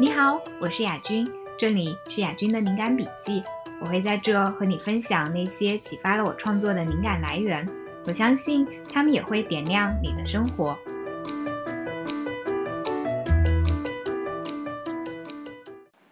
[0.00, 3.44] 你好，我是雅君，这里是雅君的灵感笔记。
[3.82, 7.68] 我会在这和你分享那些启发了我创作的灵感来源，
[8.06, 10.74] 我相信他们也会点亮你的生活。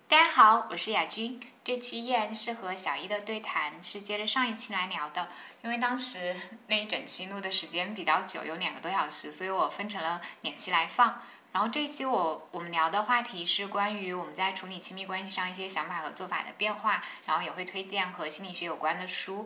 [0.07, 1.41] 大家好，我是雅君。
[1.65, 5.29] 这期依然是和小一的对谈，是接着上一期来聊的。
[5.63, 6.37] 因为当时
[6.67, 11.23] 那一整期录的时间比较久，有两个多小时，所以我分成了两期来放。
[11.59, 19.45] 然后这一期我我们聊的话题是关于我们在处理亲密关系上一些想法和做法的变化，然后也会推荐和心理学有关的书。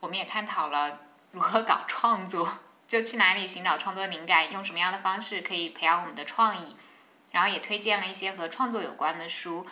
[0.00, 0.98] 我们也探讨了
[1.30, 6.76] 如何搞创作，就去哪里寻找创作灵感，用什么样的方式可以培养我们的创意。
[7.30, 9.66] 然后也推荐了一些和创作有关的书。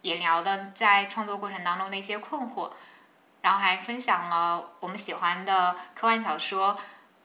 [0.00, 2.72] 也聊的在创作过程当中的一些困惑，
[3.42, 6.80] 然后还分享了我们喜欢的科幻小说，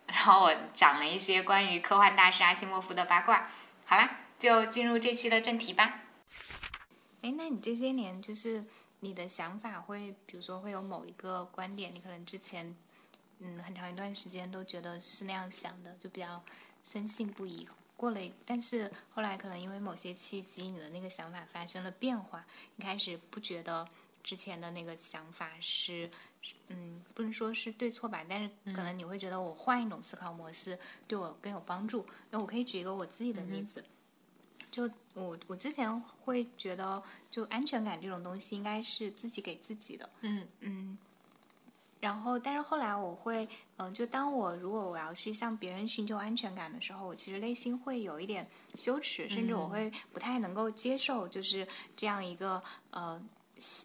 [0.07, 3.47] 然后我讲了一些关于科幻大师阿西莫夫的八卦。
[3.85, 6.03] 好啦，就进入这期的正题吧。
[7.21, 8.65] 哎，那你这些年就是
[9.01, 12.75] 你的想法会，比如说会有某一个观点，你可能之前
[13.39, 16.43] 嗯很长一段时间都觉得是那样想的，就比较
[16.83, 17.67] 深信不疑。
[17.95, 23.87] 过了，但是后来可能因为某些契机，你的那个想法发生了变化，你开始不觉得
[24.23, 26.09] 之前的那个想法是，
[26.69, 30.77] 嗯，不能说是对错吧，但是可能你会觉得我换一种思考模式
[31.07, 32.05] 对我更有帮助。
[32.29, 33.83] 那我可以举一个我自己的例子，
[34.71, 40.97] 就我我之前会觉得，就安全感这种东西应该是自己给自己的，嗯嗯。
[41.99, 53.21] 然后，但是后来我会，嗯，就当我如果我要去向别人寻求安全感的时候，我其实内心会有一点羞耻，甚至我会不太能够接受，就是这样一个，呃，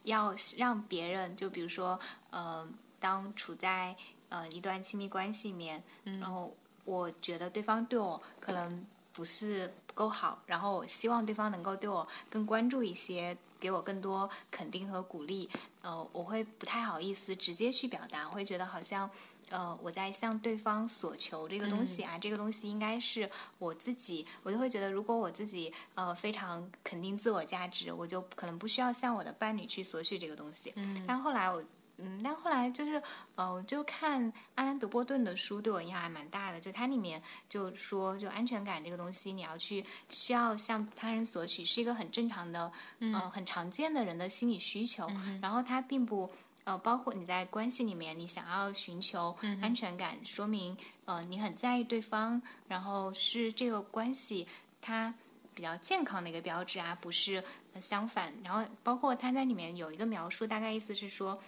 [0.04, 1.98] 要让别人，就比如说，
[2.30, 2.68] 呃，
[3.00, 3.96] 当处在
[4.28, 13.36] 呃一段亲密关系里面，然后我觉得对方对我可能不是不够好，然后我希望对方能够对我更关注一些。
[13.60, 15.50] 给我更多肯定和鼓励，
[15.82, 19.10] 呃，我会不太好意思直接去表达，会觉得好像，
[19.50, 23.28] 呃，我在向对方索求这个东西啊，这个东西应该是
[23.58, 30.72] 我自己，我就会觉得，如果我自己呃非常肯定自我价值，我就可能不需要向我的伴侣去索取这个东西。
[30.76, 31.62] 嗯，但后来我。
[32.00, 33.02] 嗯，但后来就是，
[33.34, 36.60] 呃，就看阿兰·德波顿的书，对我影响还蛮大的。
[36.60, 42.70] 就它里面就说，就安全感这个东西，你要去需要向他人索取，是一个很正常的，
[43.00, 45.10] 嗯，很常见的人的心理需求。
[45.42, 46.30] 然后它并不，
[46.68, 54.46] 呃，包括你在关系里面，你想要寻求安全感，说明，呃，你很在意对方，然后是这个关系
[54.82, 55.14] 它
[55.54, 57.42] 比较健康的一个标志啊，不是
[57.80, 58.34] 相反。
[58.44, 61.42] 然后包括他在里面有一个描述，大概意思是说。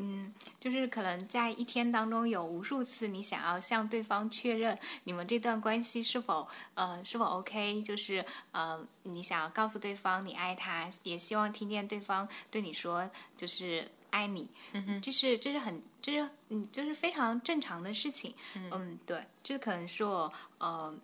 [0.00, 20.94] 嗯，就是可能在一天当中有无数次，你想要向对方确认你们这段关系是否呃是否 OK，就是呃你想要告诉对方你爱他，也希望听见对方对你说就是爱你，嗯哼，这是这是很这是嗯就是非常正常的事情，嗯对，这可能是我呃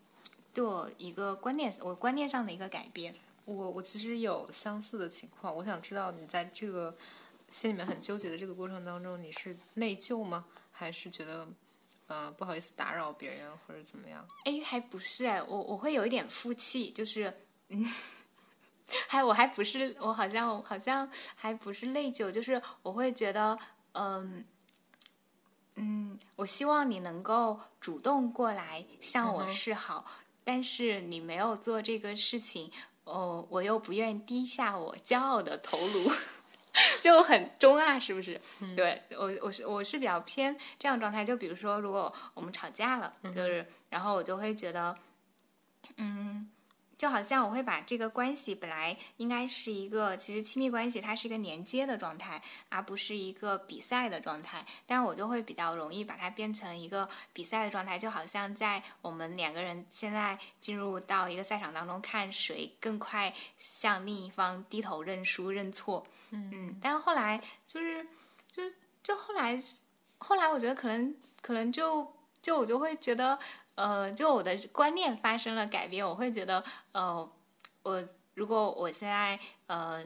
[0.53, 3.15] 对我一个观念我观念上的一个改变。
[3.45, 6.97] 我我其实有相似的情况，我想知道你在这个。
[7.47, 10.47] 心里面很纠结的这个过程当中，你是内疚吗？
[10.73, 11.47] 还是觉得，
[12.07, 14.27] 呃，不好意思打扰别人或者怎么样？
[14.47, 17.33] 哎，还不是哎，我我会有一点负气，就是，
[17.69, 17.87] 嗯，
[19.09, 23.59] 还我还不是，我好像好像还不是内疚，就是我会觉得，
[23.93, 24.45] 嗯，
[25.77, 30.05] 嗯，我希望你能够主动过来向我示好，
[30.45, 32.71] 但是你没有做这个事情，
[33.05, 36.13] 哦，我又不愿低下我骄傲的头颅。
[37.01, 38.41] 就很中啊，是不是？
[38.75, 41.25] 对我，我是我是比较偏这样状态。
[41.25, 44.99] 就比如说，如果我们吵架了，就是，然后我就会觉得，
[45.99, 46.34] 嗯。
[47.05, 54.65] 就好像我会把这个关系本来应该是一个，其实亲密关系它是一个连接的状态，而不是一个比赛的状态。
[54.87, 66.07] 但是我就会比较容易把它变成一个比赛的状态，就好像在我们两个人现在进入到一个赛场当中，看谁更快向另一方低头认输认错。
[66.31, 66.79] 嗯嗯。
[66.81, 68.03] 但是后来就是，
[68.51, 68.63] 就
[69.03, 69.63] 就后来，
[70.17, 73.39] 后来我觉得可能可能就就我就会觉得。
[73.75, 76.63] 呃，就我的观念发生了改变，我会觉得，
[76.93, 77.29] 呃，
[77.83, 78.05] 我
[78.35, 80.05] 如果我现在呃，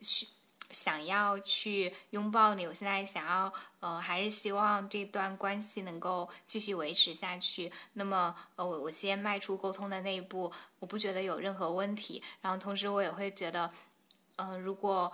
[0.00, 0.26] 去
[0.70, 7.70] 想要去拥抱你，我现在想要呃，还是希望这段关系能够继续维持下去。
[7.92, 12.22] 那么，呃，我我先迈出沟通的那一步，我不觉得有任何问题。
[12.40, 13.70] 然后，同时我也会觉得，
[14.36, 15.12] 呃，如果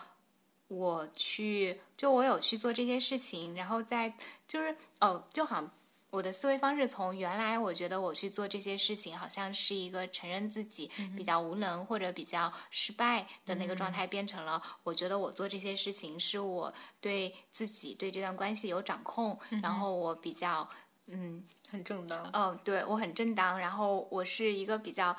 [0.68, 4.14] 我去，就我有去做这些事情，然后再
[4.46, 5.70] 就是，哦，就好像。
[6.10, 20.68] 我的思维方式从原来我觉得我去做这些事情，好像是一个承认自己比较无能或者比较失败的那个状态，变成了我觉得我做这些事情是我对自己对这段关系有掌控，然后我比较
[21.06, 22.22] 嗯很正当。
[22.32, 25.16] 哦，对我很正当，然后我是一个比较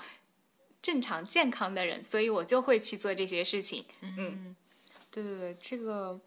[0.81, 3.85] 正常健康的人，所以我就会去做这些事情。
[4.01, 4.55] 嗯，
[5.09, 6.19] 对对对，这个。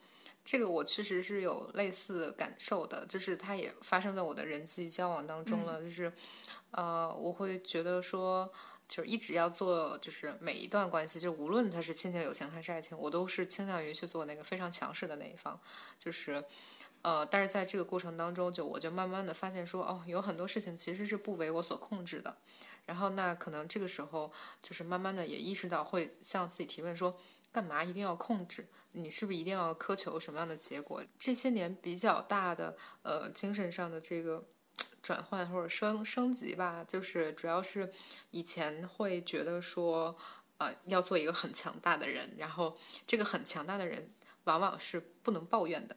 [0.44, 5.81] 这个我确实是有类似感受的，就是它也发生在我的人际交往当中了。
[5.81, 6.12] 就是，
[6.70, 8.52] 呃，我会觉得说，
[8.87, 15.58] 就是一直要做，就是每一段关系，就无论它是亲情、友情还是爱情，我都是倾向于去做那个非常强势的那一方。
[15.99, 16.44] 就是，
[17.00, 22.37] 呃，但是在这个过程当中，就我就慢慢的发现说，哦，有很多事情其实是不为我所控制的。
[22.85, 24.31] 然后那可能这个时候，
[24.61, 27.19] 就是慢慢的也意识到，会向自己提问说，
[27.50, 28.67] 干嘛一定要控制？
[28.96, 31.02] 你是不是一定要苛求什么样的结果？
[31.19, 34.46] 这些年比较大的呃精神上的这个
[35.02, 37.93] 转换或者升升级吧，就是主要是
[38.31, 40.17] 以前会觉得说
[40.58, 44.11] 呃要做一个很强大的人，然后这个很强大的人
[44.44, 45.96] 往往是不能抱怨的。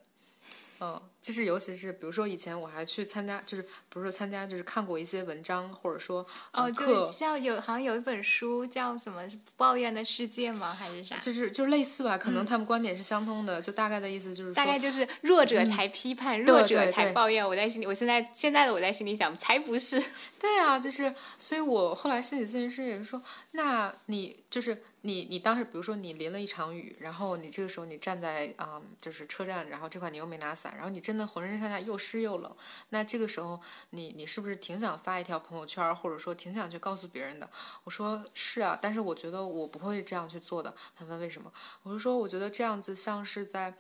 [0.79, 9.24] 嗯，就是尤其是比如说以前我还去参加，就是不是说参加，就是看过一些文章，或者说哦，就像有好像有一本书叫什么
[9.56, 10.74] 《抱怨的世界》吗？
[10.74, 11.18] 还是啥？
[11.18, 17.47] 就是就是类似吧，可能他们观点是相通的，就大概的意思就是大概就是弱者才批判，弱者才抱怨。
[17.47, 20.01] 我在心里，我现在现在的我在心里想，才不是。
[20.39, 23.21] 对啊，就是所以，我后来心理咨询师也是说，
[23.51, 24.83] 那你就是。
[25.07, 32.54] 你你当时比如说你淋了一场雨，然后你这个时候你站在啊就是车站，然后这块你又没拿伞，然后你真的浑身上下又湿又冷，
[32.89, 33.57] 那这个时候
[33.92, 37.50] 你你是不是挺想发一条朋友圈，或者说挺想去告诉别人的？
[37.86, 40.75] 我说是啊，但是我觉得我不会这样去做的。
[40.94, 41.50] 他问为什么？
[41.83, 43.74] 我就说我觉得这样子像是在。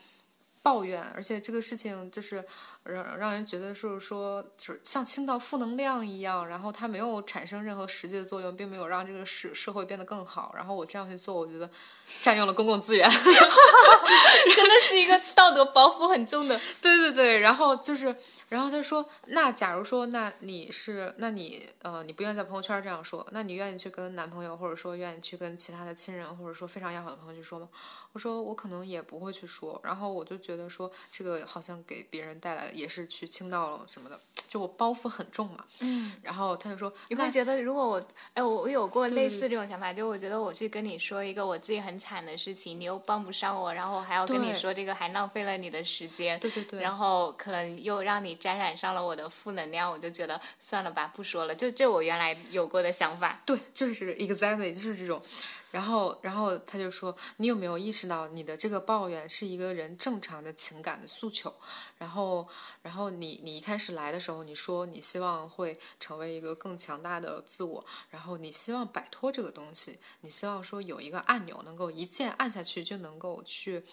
[0.63, 2.43] 抱怨，而且这个事情就是
[2.87, 10.53] 让让人觉得是说，就是像倾倒负能量一样，然后它没有产生任何实际的作用，并没有让这个社社会变得更好。
[10.55, 11.69] 然后我这样去做，我觉得
[12.21, 16.59] 占用了公共资源， 真的是一个道德包袱很重的。
[16.81, 18.15] 对对对，然后就是。
[18.49, 27.67] 然后他说：“那假如说，那你是，那你，呃，你不愿意在朋友圈这样说，那你愿意去跟男朋友，或者说愿意去跟其他的亲人，或者说非常要好的朋友去说吗？”
[28.13, 35.65] 我说：“我可能也不会去说。”然后我就觉得说，这个好像给别人带来也是去倾倒了什么的，就我包袱很重嘛。
[35.79, 36.13] 嗯。
[36.23, 38.01] 然后他就说：“你会觉得，如果我，
[38.33, 46.39] 哎，我我有过类似这种想法，就我觉得我去跟你说一个我自己很惨的事情，你又帮不上我，然后还要跟你说这个，还浪费了你的时间。
[46.39, 46.81] 对对对。
[46.81, 51.55] 然后可能又让你沾染上了我。”的负能量，我就觉得算了吧，不说了。
[51.55, 55.19] 就这我原来有过的想法，对，就是 exactly 就是这种。
[55.71, 61.51] 然后，然后他就说：“你有没有意识到，你的这个抱怨是一个人正常的情感的诉求？
[61.97, 62.47] 然后，
[62.81, 73.83] 然后你你一开始来的时候，你说你希望会成为一个更强大的自我，然后你希望摆脱这个东西，你希望说有一个按钮能够一键按下去就能够去。”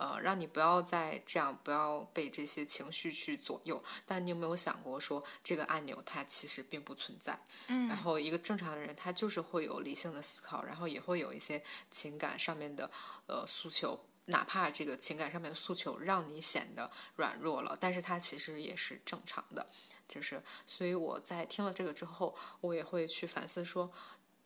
[0.00, 3.84] 呃，让你不要再这样，不要被这些情绪去左右。
[4.06, 7.38] 但你有没有想过，说这个按钮它其实并不存在？
[7.66, 7.86] 嗯。
[7.86, 12.90] 然后一个正常的人，他就是会有理性的思考，然后也会有一些情感上面的
[13.26, 19.66] 呃诉求，哪怕这个情感上面的诉求让你显得软弱了，但是它其实也是正常的。
[20.06, 23.92] 就是，所以我在听了这个之后，我也会去反思说。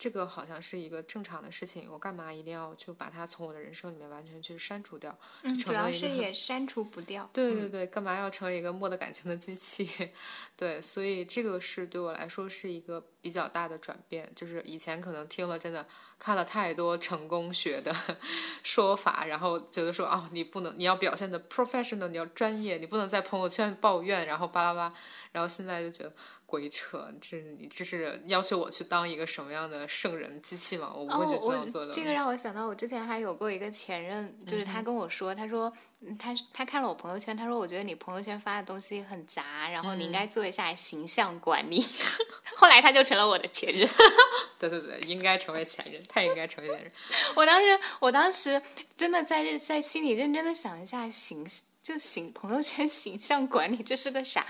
[0.05, 5.19] 这个好像是一个正常的事情，我干嘛一定要就把它从我的人生里面完全去删除掉？
[5.41, 7.27] 嗯，主要是也删除不掉。
[7.33, 9.89] 对对对，干嘛要成为一个没得感情的机器？
[10.59, 14.31] 对，所以这个是对我来说是一个比较大的转变。
[14.37, 15.87] 就是以前可能听了真的
[16.19, 17.91] 看了太多成功学的
[18.63, 24.95] 说法，然后觉得说哦，你不能，你要表现的 professional，你要专业，你不能在朋友圈抱怨，然后巴拉巴，
[25.33, 26.13] 然后现在就觉得。
[26.47, 27.13] 鬼扯！
[27.21, 30.93] 这你这是要求我去当一个什么样的圣人机器吗？
[30.95, 31.93] 我不会去这样做的。
[31.93, 35.73] 这个让我想到，我之前还有过一个前任，就是他跟我说，他说
[36.19, 41.85] 他他看了我朋友圈，他说我觉得你朋友圈发的东西很杂，然后你应该做一下形象管理。
[42.57, 43.89] 后来他就成了我的前任。
[44.59, 46.93] 对对对，应该成为前任，他应该成为前任。
[47.35, 48.63] 我当时我当时
[48.97, 51.47] 真的在在心里认真的想一下形
[51.83, 54.47] 就形朋友圈形象管理这是个啥？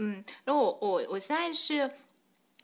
[0.00, 1.90] 嗯，然后我我我现在是，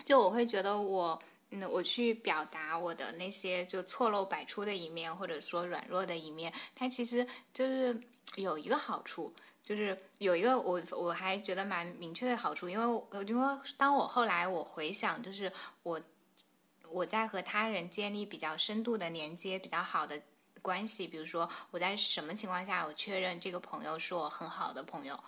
[0.04, 8.00] 就我会觉得我，嗯，我去表达我的那些就错漏百出的一面，或者说软弱的一面，它其实就是
[8.36, 16.00] 有一个好处，就是有一个我我还觉得蛮明确的好处，因为因为当我后来我回想，就是我
[16.90, 20.22] 我在和他人建立比较深度的连接，比较好的
[20.62, 25.18] 关系，比如说我在什么情况下我确认这个朋友是我很好的朋友。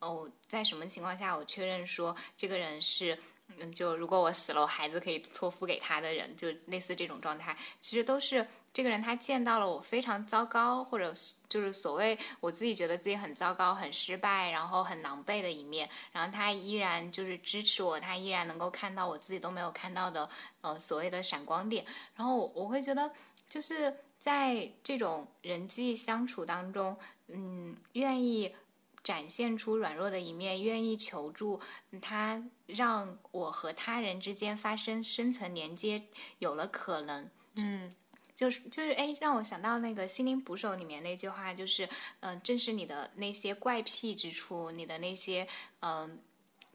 [0.00, 3.18] 哦，在什么情况下我确认说这个人是。
[3.58, 11.12] 嗯，就如果我死了，我孩子可以托付给他的人，就类似这种状态，其实都是这个人他见到了我非常糟糕，或者
[11.46, 20.26] 就是所谓我自己觉得自己很糟糕、很失败，然后很狼狈的一面，然后他依然就是支持我，他依然能够看到我自己都没有看到的
[20.62, 21.84] 呃所谓的闪光点，
[22.16, 23.12] 然后我我会觉得
[23.46, 26.96] 就是在这种人际相处当中，
[27.28, 28.56] 嗯，愿意。
[29.04, 31.60] 展现出软弱的一面，愿意求助，
[32.00, 36.02] 他让我和他人之间发生深层连接
[36.38, 37.30] 有了可能。
[37.56, 37.94] 嗯，
[38.34, 41.86] 就是就是哎，让我想到那个《心灵捕手》里面那句话，就是
[42.20, 45.46] 嗯，正是你的那些怪癖之处，你的那些
[45.80, 46.18] 嗯，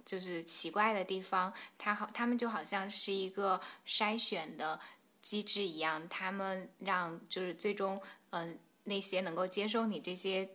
[0.05, 4.79] 就是奇怪的地方，他好，他们就好像是一个筛选的
[5.19, 10.47] 机制一样，他们让就是最终嗯，那些能够接受你这些。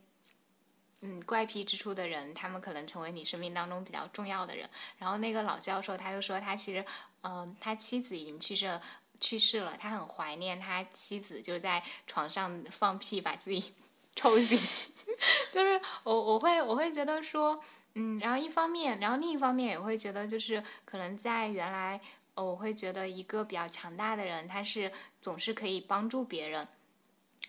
[1.06, 4.66] 嗯，怪癖之处的人，他们可能成为你生命当中比较重要的人。
[4.96, 6.82] 然后那个老教授他就说，他其实，
[7.22, 8.80] 嗯，他妻子已经去世，
[9.20, 13.74] 去世了，他很怀念他妻子，就是在床上放屁把自己
[14.16, 14.58] 抽醒。
[15.52, 17.62] 就是我我会我会觉得说，
[17.96, 22.00] 嗯，然后一方面，然后另一方面也会觉得，就是可能在原来，
[22.34, 26.66] 我会觉得一个比较强大的人，他是总是可以帮助别人。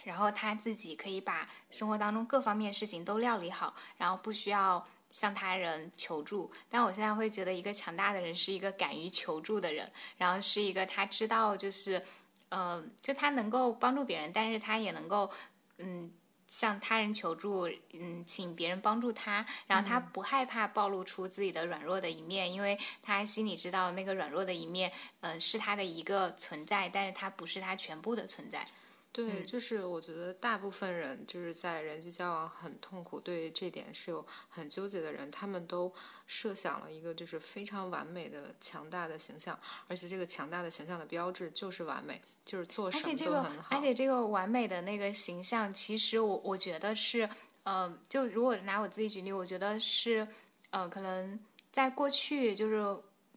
[0.06, 6.52] 然后他自己可以把生活当中各方面事情都料理好，然后不需要向他人求助。
[6.70, 12.06] 但我现在会觉得，一个强大的人是一个敢于求助的人，然后是一个他知道就是，
[12.50, 15.32] 嗯，就他能够帮助别人，但是他也能够，
[15.80, 16.12] 嗯，
[16.48, 19.44] 向他人求助，嗯，请别人帮助他。
[19.66, 28.68] 然后他不害怕暴露出自己的软弱的一面，因为他心里知道那个软弱的一面，嗯，是他的一个存在，但是他不是他全部的存在。
[29.16, 35.90] 对，就是我觉得大部分人就是在人际交往很痛苦，对这点是有很纠结的人，他们都
[36.28, 39.58] 设想了一个就是非常完美的强大的形象，
[39.88, 43.78] 而且这个强大的形象的标志就是完美，就是做什么都很好。
[43.78, 47.30] 而且这个完美的那个形象，其实我我觉得是，
[47.64, 50.28] 呃，就如果拿我自己举例，我觉得是，
[50.72, 51.40] 呃，可能
[51.72, 52.84] 在过去就是。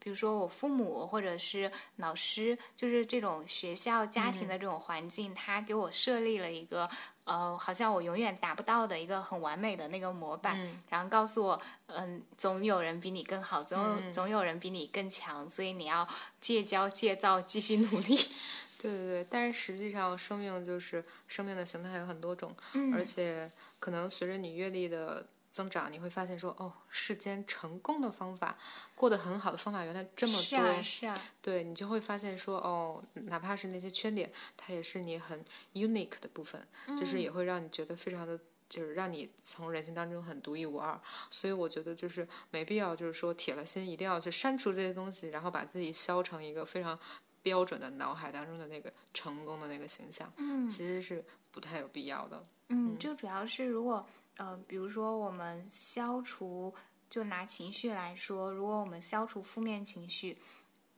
[0.08, 6.88] 比如说我父母或者是老师，就是这种学校家庭的这种环境，他给我设立了一个
[7.24, 16.08] 呃，好像我永远达不到的一个很完美的那个模板，然后告诉我，嗯，总有人比你更好，总总有人比你更强，所以你要
[16.40, 18.16] 戒骄戒躁，继续努力。
[18.80, 22.56] 对对对，但是实际上生命就是生命的形态有很多种，
[22.94, 25.26] 而且可能随着你阅历的。
[25.58, 28.56] 增长，你会发现说，哦，世间成功的方法，
[28.94, 30.40] 过得很好的方法，原来这么多。
[30.40, 31.20] 是啊，是啊。
[31.42, 36.64] 对你就会发现说，哦，哪怕是那些缺点，它也是你很 unique 的部分，
[36.96, 38.38] 就是也会让你觉得非常的，
[38.68, 40.96] 就是让你从人群当中很独一无二。
[41.28, 46.96] 所以我觉得就是没必要，就是说铁了心一定要去删除这些东西，然后把自己削成一个非常
[47.42, 50.32] 标准的脑海当中的那个成功的那个形象。
[50.36, 52.40] 嗯，其实是不太有必要的。
[52.68, 54.06] 嗯，就主要是如果。
[54.38, 56.75] 呃，比如说我们消除，
[57.09, 60.38] 就拿情绪来说，如果我们消除负面情绪，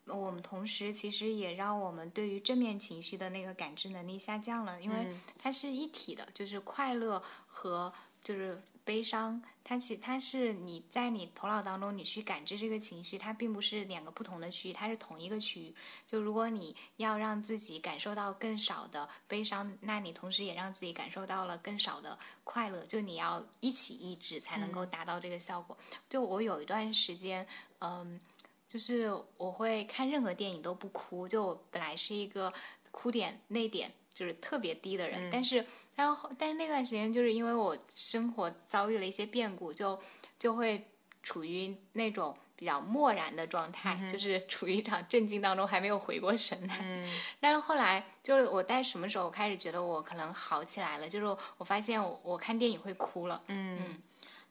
[0.07, 7.93] 我们同时其实也让我们对于正面情绪的那个感知能力下降了，因为它是一体的，就是快乐和
[8.23, 8.63] 就是。
[8.85, 15.75] 悲伤，它其它是你在你头脑当中，你去感知这个情绪，它并不是两个不同的区域，它是同一个区域。
[16.07, 22.85] 就如果你要让自己感受到更少的悲伤，那你同时也让自己感受到了更少的快乐。
[22.87, 25.77] 就你要一起抑制，才能够达到这个效果。
[26.09, 27.47] 就我有一段时间，
[27.81, 28.21] 嗯，
[28.67, 31.29] 就是我会看任何电影都不哭。
[31.29, 32.53] 就我本来是一个
[32.91, 35.65] 哭点泪点就是特别低的人，但是。
[35.97, 40.01] 然后，但是那段时间就是因为我生活遭遇了一些变故，就
[40.39, 40.89] 就会
[41.23, 47.05] 处于那种比较漠然的状态， 就是处于一场震惊当中，还没有回过神来。
[47.41, 51.09] 但是后来，就是我在什么时候开始觉得我可能好起来了？
[51.09, 53.43] 就是我发现我我看电影会哭了。
[53.49, 54.01] 嗯。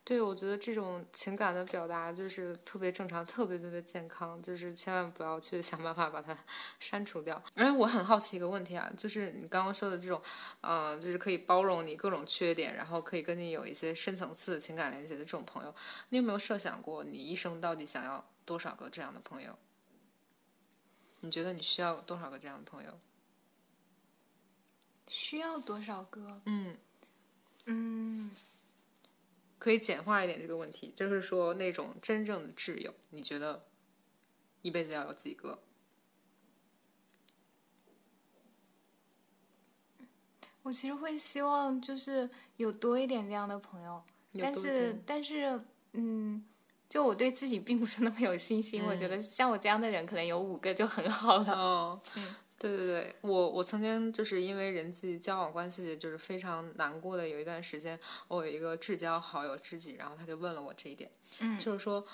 [0.03, 6.35] 对，我觉得这种情感的表达就是特别正常，特别特别健康，就是千万不要去 想办法把它
[6.79, 7.39] 删除掉。
[7.53, 10.19] 而我很好奇一个问题啊，就是你刚刚说的这种，
[10.61, 15.75] 嗯，就是可以包容你各种缺点，然后可以跟你有一些深层次的情感连接的这种朋友，
[16.09, 19.55] 你有没有设想过，你一生到底想要多少个这样的朋友？
[21.19, 22.99] 你觉得你需要多少个这样的朋友？
[25.07, 26.41] 需要多少个？
[26.45, 26.77] 嗯
[27.65, 28.31] 嗯。
[29.59, 33.67] 可以简化一点这个问题，就是说那种真正的挚友，你觉得
[34.63, 35.61] 一辈子要有几个？
[40.61, 44.03] 我其实会希望就是有多一点这样的朋友，
[44.37, 45.59] 但是但是
[45.93, 46.45] 嗯，
[46.87, 48.83] 就我对自己并不是那么有信心。
[48.83, 51.53] 我觉嗯得像我这样的人，可能有五个就很好了。
[51.53, 52.01] 哦，
[52.59, 57.97] 对对对，我我曾经就是因为人际交往关系就是非常难过的有一段时间，
[58.27, 62.05] 我有一个至交好友知己，然后他就问了我这一点，嗯就是说，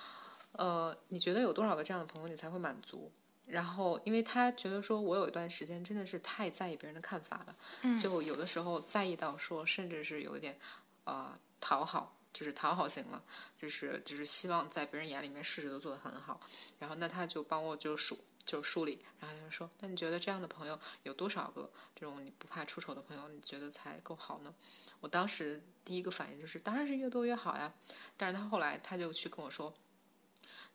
[0.51, 3.11] 呃，你觉得有多少个这样的朋友你才会满足？
[3.47, 10.57] 然后，因为他觉得说，我有一段时间真的是太在意别人的看法了，嗯就有的时候在意到说，甚至是有一点
[11.03, 13.23] 呃讨好，就是讨好型了，
[13.57, 16.41] 就是就是希望在别人眼里面事事都做得很好。
[16.79, 24.53] 然后那他就帮我就数就梳理，然后他就说，那你觉得这样的朋友有多少个这种你不怕出丑的朋友，你觉得才够好呢？
[24.99, 27.73] 我当时第一个反应就是，当然是越多越好呀。
[28.17, 29.73] 但是他后来他就去跟我说。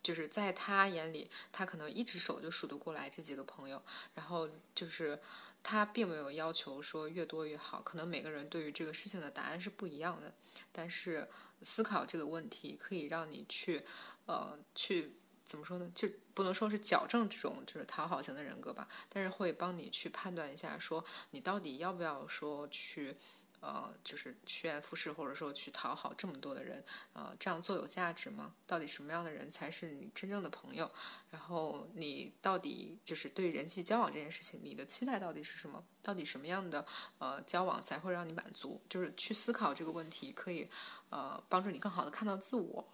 [0.03, 3.83] 就是在他眼里，他可能一只手就数得过来这几个朋友，
[4.15, 5.21] 然后就是
[5.63, 10.33] 他并没有要求说越多越好，可能每个人对于这个事情的答案是不一样的，
[10.73, 11.29] 但是
[11.63, 13.83] 思考这个问题可以让你去，
[14.27, 15.15] 呃，去
[15.45, 15.91] 怎么说呢？
[15.95, 23.17] 就不能说是矫正这种就是讨好型的人格吧，但是会帮你去判断一下，说你到底要不要说去。
[23.61, 28.55] 呃，就是趋炎附势，或者说去讨好这么多的人，呃，这样做有价值吗？
[28.67, 30.91] 到底什么样的人才是你真正的朋友？
[31.31, 35.85] 然后你到底就是对人际交往这件事情，你的期待到底是什么？
[36.03, 36.85] 到底什么样的
[37.19, 38.81] 呃交往才会让你满足？
[38.89, 40.67] 就是去思考这个问题，可以
[41.11, 42.87] 呃帮助你更好的看到自我。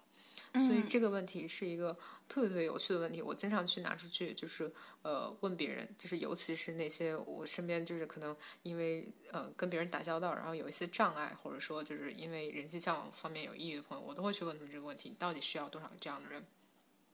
[0.57, 1.93] 所以这个问题是一个
[2.27, 4.71] 特别特别有趣的问题，我经常去拿出去，就是
[5.01, 16.43] 呃问别人，就是尤其是那些我身边就是可能因为呃跟别人打交道，然后有一些障碍，或者说就是因为人际交往方面有抑郁的朋友，我都会去问他们这个问题：你到底需要多少这样的人？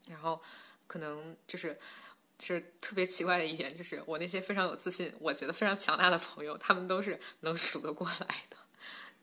[0.07, 0.41] 然后
[0.87, 1.79] 可能就是。
[2.35, 8.57] 就是特别奇怪的一点，就是我那些非常有自信、我觉得非常强大的朋友，他们都是能数得过来的。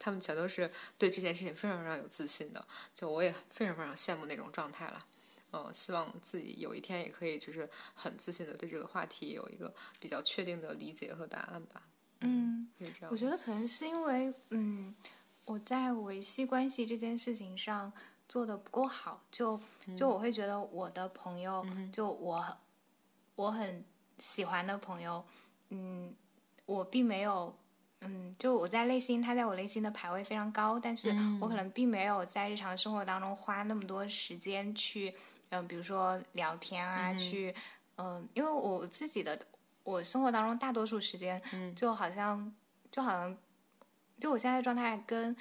[0.00, 5.06] 他们全都是对这件事情非常非常有自信的，就我也非常非常羡慕那种状态了。
[5.52, 11.82] 嗯，希望自己有一天也可以就是很自信的对这个话题有一个比较确定的理解和答案吧。
[12.20, 13.16] 嗯，是这样我。
[13.16, 14.94] 觉得可能是因为，嗯，
[15.44, 17.92] 我在维系关系这件事情上
[18.28, 19.60] 做的不够好，就
[19.96, 22.56] 就我会觉得我的朋友，就我
[23.34, 23.84] 我很
[24.18, 25.24] 喜欢的朋友，
[25.68, 26.14] 嗯，
[26.64, 27.54] 我并没有。
[28.02, 35.14] 嗯，就我在内心，他在我内心的排位非常高，但是我可能并没有在日常生活当中花那么多时间去，
[35.50, 37.54] 嗯、比如说聊天啊，去，
[37.96, 39.38] 嗯、因为我自己的
[39.84, 41.40] 我生活当中大多数时间，
[41.76, 42.50] 就好像
[42.90, 43.36] 就好像，
[44.18, 45.36] 就我现在的状态跟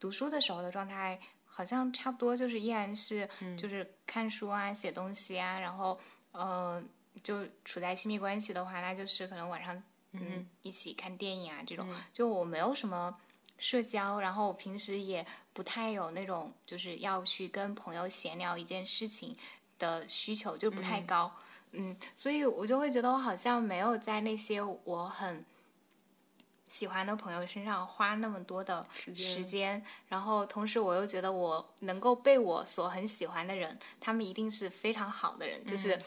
[0.00, 3.28] 读书的时候的状态好像差不多，就是依然是
[3.58, 6.00] 就是看书啊、写东西啊，然后
[6.32, 6.82] 呃，
[7.22, 13.16] 就处在亲密关系的话，那就是可能晚上嗯一起看电影啊这种，就我没有什么
[13.58, 19.36] 社交，然后我平时也不太有那种就是要去跟朋友闲聊一件事情
[19.78, 21.32] 的需求，就不太高。
[21.72, 25.44] 嗯，所以我就会觉得我好像没有在那些我很
[26.68, 35.98] 喜欢的朋友身上花那么多的时间时间，然后同时我又觉得我能够被我所很喜欢的人，他们一定是非常好的人，就是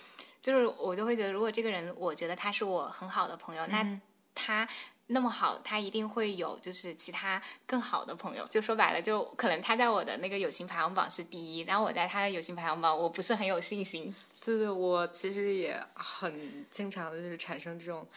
[0.46, 4.00] 就是我就会觉得，如果这个人我觉得他是我很好的朋友，那
[4.36, 4.68] 他。
[5.08, 8.44] 那么好，他一定会有就是其他更好的朋友。
[8.48, 14.16] 就说白了，就可能他在我的那个友情排行榜是第一，然后我在他的友情排行榜我不是很有信心。
[14.44, 18.08] 对对，我其实也很经常的就是产生这种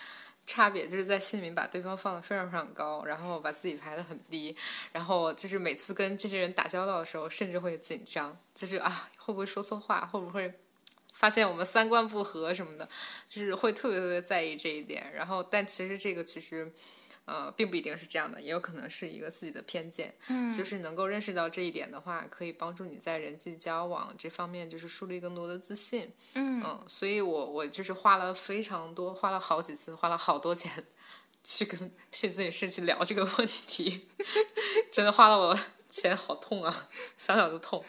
[0.47, 4.57] 差别，就是在心里面把对方放的非常非常高，然后把自己排的很低，
[4.91, 10.51] 然后就是每次跟这些人打交道的时候，甚至会紧张，就是啊会不会说错话，会不会
[11.19, 12.89] 发现我们三观不合什么的，
[13.27, 15.13] 就是会特别特别在意这一点。
[15.13, 16.73] 然后，但其实这个其实。
[17.31, 20.15] 呃，并不一定是这样的，也有可能是一个自己的偏见。
[20.29, 26.11] 嗯就是能够认识到这一点的话，可以帮助你在人际交往这方面就是树立更多的自信。
[26.33, 30.83] 嗯嗯，所以我我就是花了非常多，花了好几次，花了好多钱
[31.45, 31.79] 去跟
[32.13, 34.09] 心理咨询师去聊这个问题，
[34.91, 37.85] 真的花了我钱好痛啊，想想就痛。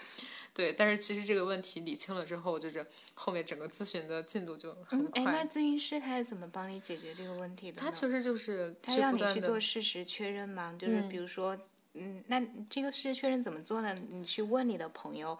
[0.60, 5.24] 对，但是其实这个问题理清了之后，就是后面整个咨询的进度就很快。
[5.24, 7.80] 那咨询师他是怎么帮你解决这个问题的？
[7.80, 10.76] 他其实就是他让你去做事实确认吗？
[10.78, 11.58] 就是比如说，
[11.94, 13.94] 嗯，那这个事实确认怎么做呢？
[14.10, 15.40] 你去问你的朋友，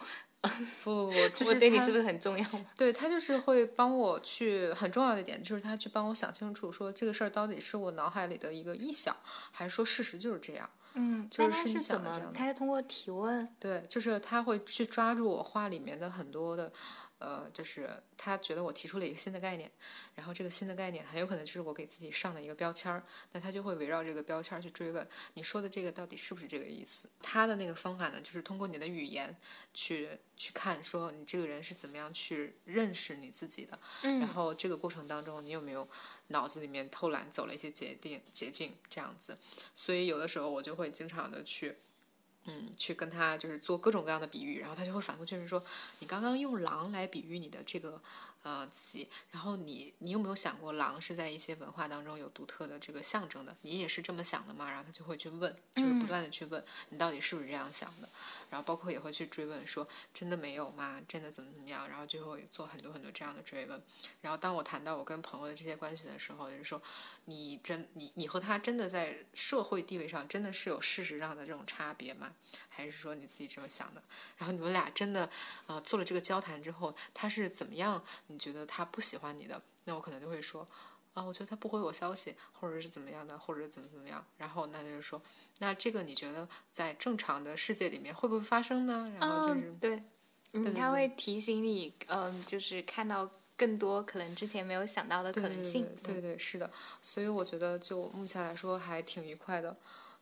[0.86, 2.46] 不不不， 就我是对你是不是很重要？
[2.78, 9.14] 对他就是会帮我去很重要的一点，就是他去帮我想清楚，说这个事儿到底是我脑海里的一个臆想，
[9.52, 10.70] 还是说事实就是这样。
[11.00, 13.48] 嗯，就是是怎么他是通过提问？
[13.58, 16.72] 对，就是他会去抓住我话里面的很多的
[17.20, 19.70] 呃，就是他觉得我提出了一个新的概念，
[20.16, 23.04] 然后这个新的概念很有可能就是我给自己上的一个标签儿，
[23.34, 27.10] 那他就会围绕这个标签儿去追问你说的这个到底是不是这个意思。
[27.22, 29.36] 他的那个方法呢，就是通过你的语言
[29.74, 35.86] 去去看，说你这个人是怎么样去认识你自己的，然后这个过程当中你有没有
[36.28, 39.38] 脑子里面偷懒走了一些捷径捷径这样子。
[39.76, 41.76] 所以有的时候我就会经常的去。
[42.46, 45.64] 嗯，去跟他就是做各种各样的比喻，然后他就会反复确认说，
[46.00, 48.02] 你刚刚用狼来比喻你的这个
[48.42, 53.56] 呃自己，然后你你有没有想过，狼是在一些文化当中有独特的这个象征的？
[53.62, 54.68] 你也是这么想的吗？
[54.68, 58.10] 然后他就会去问，就是不断的去问你到底是不是这样想的，
[58.50, 61.00] 然后包括也会去追问说，真的没有吗？
[61.08, 61.88] 真的怎么怎么样？
[61.88, 63.80] 然后就会做很多很多这样的追问。
[64.22, 66.82] 然后当我谈到我跟朋友的这些关系的时候，就是说。
[67.26, 72.32] 你真你你和他真的在社会地位上真的是有事实上的这种差别吗？
[72.68, 74.02] 还是说你自己这么想的？
[74.38, 75.30] 然后你们俩真的
[75.68, 78.04] 啊做了这个交谈之后，他是怎么样？
[78.28, 79.62] 你觉得他不喜欢你的？
[79.86, 80.68] 那我可能就会说
[81.14, 84.26] 啊，我觉得他不回我消息，或者是怎么样的，或者怎么怎么样。
[84.38, 85.22] 然后那就是说，
[85.60, 89.12] 那这个你觉得在正常的世界里面会不会发生呢？
[89.20, 90.04] 然后就是对，
[90.54, 93.30] 嗯，他会提醒你，嗯，就是看到。
[93.60, 96.72] 更多可能之前没有想到的可能性，对对是的，
[97.04, 99.76] 所以我觉得就目前来说还挺愉快的，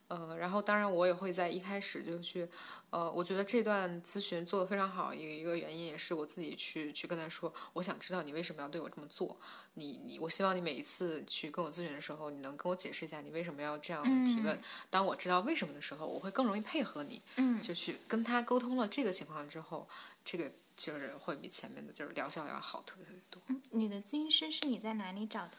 [0.08, 2.48] 呃，然后当然我也会在一开始就去，
[2.90, 9.36] 呃，我觉得这段咨询做的非常好，有一个原因也是我自己去去跟他说，我想知道你为什么要对我这么做，
[9.74, 19.88] 你你我希望你每一次去跟我咨询的时候，你能跟我解释一下你为什么要这样提问，当我知道为什么的时候，我会更容易配合你，嗯，就去跟他沟通了这个情况之后，
[20.24, 20.50] 这个。
[20.78, 23.42] 就是会比前面的就是疗效要好特别特别多。
[23.48, 25.50] 嗯，你的咨询师是你在哪里找的？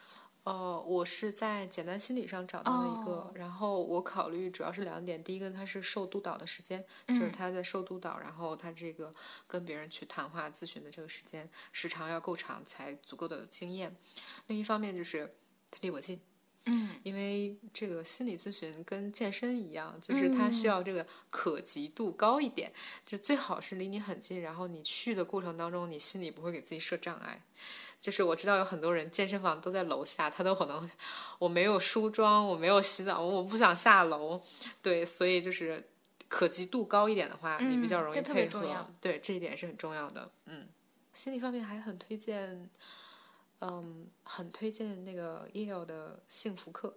[0.44, 9.14] 呃，我是在简单心理上找到了一个，然后我考虑主要是两点，第一个他是受督导的时间，就是他在受督导，然后他这个
[9.46, 13.94] 跟别人去谈话咨询的这个时间时长要够长才足够的经验。
[14.46, 15.34] 另一方面就是
[15.70, 16.18] 他离我近。
[16.66, 22.72] 嗯，因为这个心理咨询跟健身一样，就是它需要这个可及度高一点，
[23.06, 27.42] 就最好是离你很近，然后你去的过程当中，你心里不会给自己设障碍。
[27.98, 30.88] 就是我知道有很多人健身房都在楼下，他都可能
[31.38, 34.40] 我没有梳妆，我没有洗澡，我不想下楼。
[34.80, 35.86] 对，所以就是
[36.28, 38.86] 可及度高一点的话，你比较容易配合。
[39.00, 40.30] 对，这一点是很重要的。
[40.46, 40.68] 嗯，
[41.12, 42.70] 心理方面还很推荐。
[43.60, 46.96] 嗯，很推荐那个耶鲁的幸福课。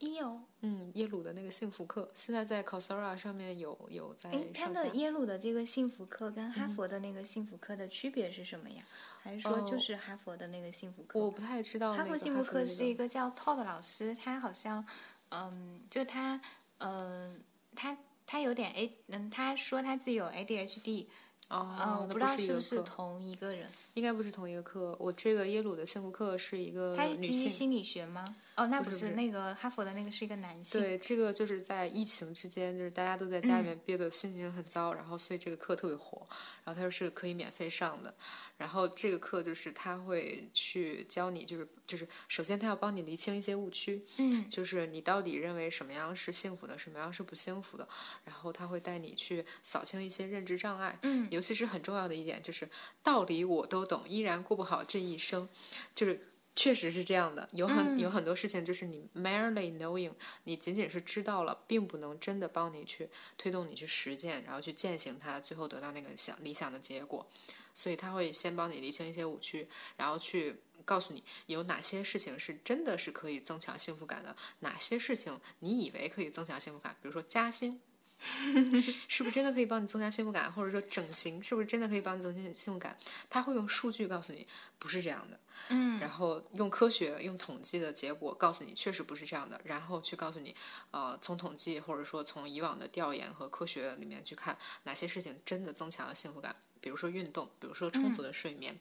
[0.00, 4.66] 耶鲁，嗯，耶鲁的那个幸福课，现在在 Coursera 上面有有在上架。
[4.66, 8.84] 他的耶鲁的这个幸福课跟哈佛的那个幸福课的区别是什么呀？
[9.22, 11.18] 还是说就是哈佛的那个幸福课？
[11.18, 11.94] 我不太知道。
[11.94, 14.84] 哈佛幸福课是一个叫 Todd 老师，他好像，
[15.30, 16.38] 嗯，就他，
[16.78, 17.42] 嗯，
[17.74, 17.96] 他
[18.26, 21.06] 他有点 A，嗯，他说他自己有 ADHD。
[21.48, 24.94] 哦，我不知道是不是同一个人，应该不是同一个课。
[25.00, 28.36] 我这个耶鲁的幸福课是一个他是基于心理学吗？
[28.54, 30.78] 哦，那不是那个哈佛的那个是一个男性。
[30.78, 36.26] 对，这个就是在疫情之间，就是大家都在家里面憋得心情很糟，然后所以这个课特别火。
[36.64, 38.12] 然后他说是可以免费上的。
[38.56, 47.86] 然后这个课就是他会去教你，就是就是首先他要帮你厘清一些误区，嗯，就是你到底认为什么样是幸福的，什么样是不幸福的。
[48.24, 52.66] 然后他会带你去扫清一些认知障碍，嗯，尤其是很重要的一点就是
[53.02, 55.48] 道理我都懂，依然过不好这一生，
[55.94, 57.48] 就是确实是这样的。
[57.52, 60.12] 有很有很多事情就是你 merely knowing，
[60.44, 67.26] 你仅仅是知道了，并不能真的帮你去推动你去实践，然后去践行它，最后得到那个想理想的结果。
[67.74, 69.68] 所以他会先帮你理清一些误区，
[69.98, 77.78] 然后去告诉你有哪些事情是真的是可以增强幸福感的，哪些事情你以为可以增强幸福感，比如说加薪，
[79.08, 80.50] 是不是真的可以帮你增加幸福感？
[80.52, 82.96] 或者说整形是不是真的可以帮你增加幸福感？
[83.28, 84.46] 他会用数据告诉你
[84.78, 90.54] 不是这样的，嗯，然后用科学、用统计的结果告诉你确实不是这样的，然后去告诉你，
[90.90, 96.56] 呃，从统计或者说从以往的调研和科学里面去看哪些事情真的增强了幸福感。
[96.80, 98.78] 比如说运动，比如说充足的睡眠，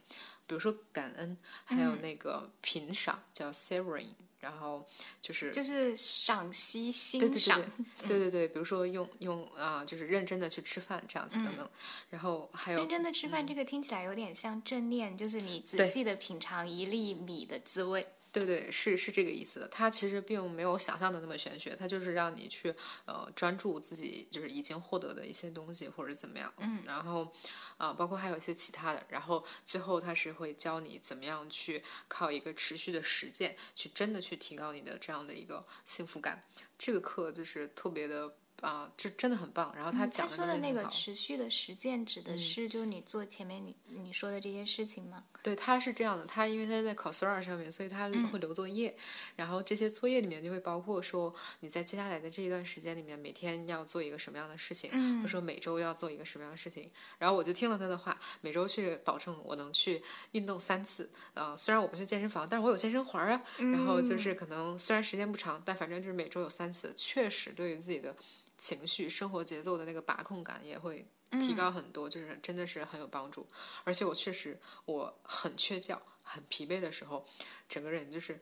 [0.47, 4.85] 比如说感恩，还有那个品赏，叫 savoring，然后
[5.21, 7.61] 就是就是赏析欣赏，
[8.07, 8.19] 对。
[8.19, 11.69] 对对，比如说用用啊，就是认真的去吃饭这样子等等，
[12.09, 18.07] 然后还有认真的吃饭，这个听起来有点像正念，就是你仔细的品尝一粒米的滋味。
[18.35, 19.67] 对对，是是这个意思的。
[19.69, 26.53] 它其实并没有想象的那么玄学，它就是让你去呃专注自己就是已经获得的一些东西或者怎么样。
[26.57, 27.33] 嗯，然后
[27.77, 29.01] 啊，包括还有一些其他的。
[29.07, 36.43] 然后最后它是会教你怎么样去靠一个持续的实践，去真的去提高你的这样的一个幸福感。
[36.77, 39.73] 这个课就是特别的啊，这真的很棒。
[39.75, 45.23] 然后他讲嗯他说的那个持续的实践，指的是就是你做前面你你说的这些事情吗？
[45.43, 48.97] 对，他是这样的，他因为他是在 Coursera 上面，所以他会留作业，
[49.35, 56.89] 然后这些作业里面就会包括说你在接下来的这一段时间里面，每天要做一个什么样的事情，或者说每周要做一个什么样的事情。
[57.19, 61.11] 然后我就听了他的话，每周去保证我能去运动三次。
[61.35, 63.39] 呃，虽然我不去健身房，但是我有健身环啊。
[63.57, 68.15] 然后就是可能虽然时间不长，但反正就是每周有三次，确实对于自己的
[68.57, 73.47] 情绪、生活节奏的那个把控感也会提高很多，就是真的是很有帮助。
[73.83, 77.25] 而且我确实我很缺觉、很疲惫的时候，
[77.67, 78.39] 整个人就是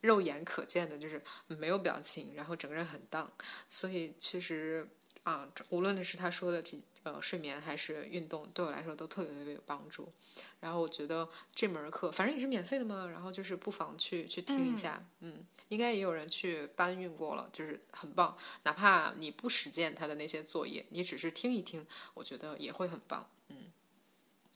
[0.00, 3.32] 肉眼可见的，就是没有表情，然后整个人很荡。
[3.68, 4.88] 所以其实
[5.26, 10.12] 啊，无论是他说的这呃睡眠还是运动，对我来说都特别特别有帮助。
[10.60, 18.38] 然后我觉得这门课反正也是免费的嘛，然后就是不妨去去听一下，嗯应该也有人去搬运过了，就是很棒。
[18.62, 21.84] 哪怕你不实践他的那些作业，你只是听一听，
[22.14, 23.28] 我觉得也会很棒。
[23.48, 23.72] 嗯，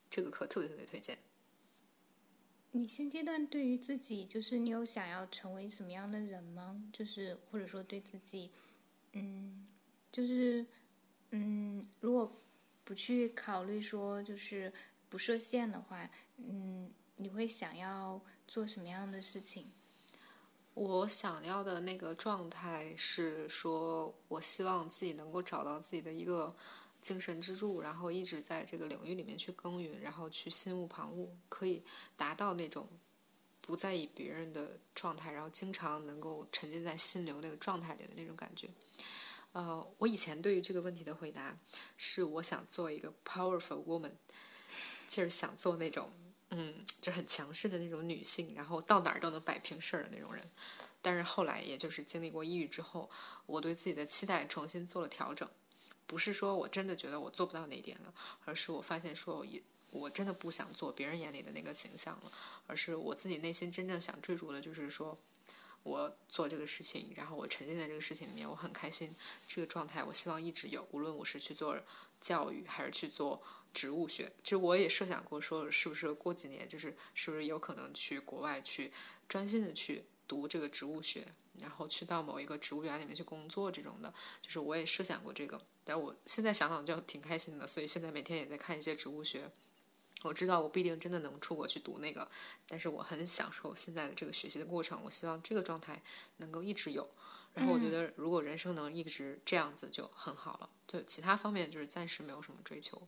[0.08, 1.18] 这个课特别特别推荐。
[2.70, 6.80] 你现阶段对于自己，就是你有想要成为什么样的人吗？
[6.92, 8.52] 就是或者说对自己，
[9.14, 9.66] 嗯，
[10.12, 10.66] 就是
[11.30, 12.40] 嗯，如果
[12.84, 14.72] 不去考虑说就是
[15.08, 19.70] 不设限的话，嗯，你会想要做什么样的事情？
[20.74, 26.54] 我想要的那个状态是说，我希望自己能够找到自己的一个
[27.00, 31.82] 精神支柱，然后一直在这个领域里面去耕耘，然后去心无旁骛，可以
[32.16, 32.88] 达到那种
[33.60, 38.68] 不在意别人的状态，然后经常能够沉浸在心流那个状态里的那种感觉。
[39.52, 41.58] 呃，我以前对于这个问题的回答
[41.96, 44.12] 是，我想做一个 powerful woman，
[45.08, 46.10] 就是想做那种。
[46.52, 50.50] 嗯，就很强势的那种女性，然后到哪儿都能摆平事儿的那种人。
[51.00, 53.08] 但是后来，也就是经历过抑郁之后，
[53.46, 55.48] 我对自己的期待重新做了调整。
[56.08, 58.12] 不是说我真的觉得我做不到那一点了，
[58.44, 62.32] 而是我发现说，也我真的不想做别人眼里的那个形象了，
[62.66, 65.16] 而是我自己内心真正想追逐的，就是说
[65.82, 69.14] 我做这个事情，然后我沉浸在这个事情里面，我很开心。
[69.46, 71.78] 这个状态，我希望一直有，无论我是去做
[72.20, 73.42] 教育，还是去做。
[73.72, 78.92] 植物学，其实我也设想过，说是不是过几年，就是是不是有可能去国外去
[79.28, 81.24] 专心的去读这个植物学，
[81.60, 84.12] 然后去到某一个植物园里面去工作这种的，
[84.42, 85.64] 就是我也设想过这个。
[85.84, 89.48] 但我现在想想就挺开心的，所以现在每天也在看一些植物学。
[90.22, 92.28] 我知道我不一定真的能出国去读那个，
[92.68, 95.00] 但是我很享受现在的这个学习的过程。
[95.04, 96.02] 我希望这个状态
[96.36, 97.08] 能够一直有。
[97.52, 100.68] 然后我觉得，如果人生能一直这样子就很好了。
[100.86, 103.00] 就其他方面就是暂时没有什么追求。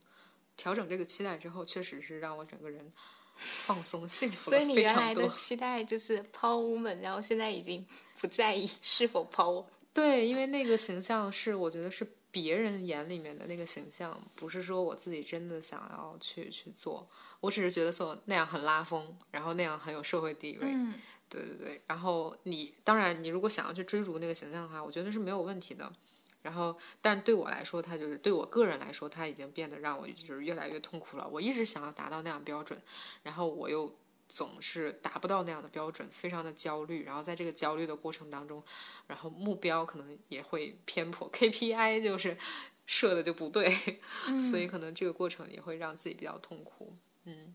[0.57, 2.93] 调整这个期待之后，确实是让我整个人
[3.39, 5.39] 放松、幸福了所以你原来的非常多。
[5.39, 7.87] 期 待就是 power woman，然后现在已经
[8.19, 9.65] 不在意是否 power。
[9.95, 17.09] 对，因为那个形象是我觉得是别人眼里面的那个形象，不是说我自己真的想要去去做。
[17.39, 20.67] 我只是觉得说那样很拉风，然后那样很有社会地位。
[20.67, 20.95] 嗯
[21.29, 25.91] 对对对，然后你当然，你如果想要去追逐那个形象的话，我觉得是没有问题的。
[26.43, 31.27] 然后，但对我来说，它就是对我个人来说，它已经变得让我就是越来越痛苦了。
[31.27, 32.79] 我一直想要达到那样标准，
[33.23, 33.91] 然后我又
[34.35, 37.05] 总是达不到那样的标准，非常的焦虑。
[37.05, 38.65] 然后在这个焦虑的过程当中，
[39.07, 42.39] 然后目标可能也会偏颇，KPI 就是
[42.87, 43.69] 设的就不对，
[44.51, 46.97] 所以可能这个过程也会让自己比较痛苦。
[47.25, 47.55] 嗯，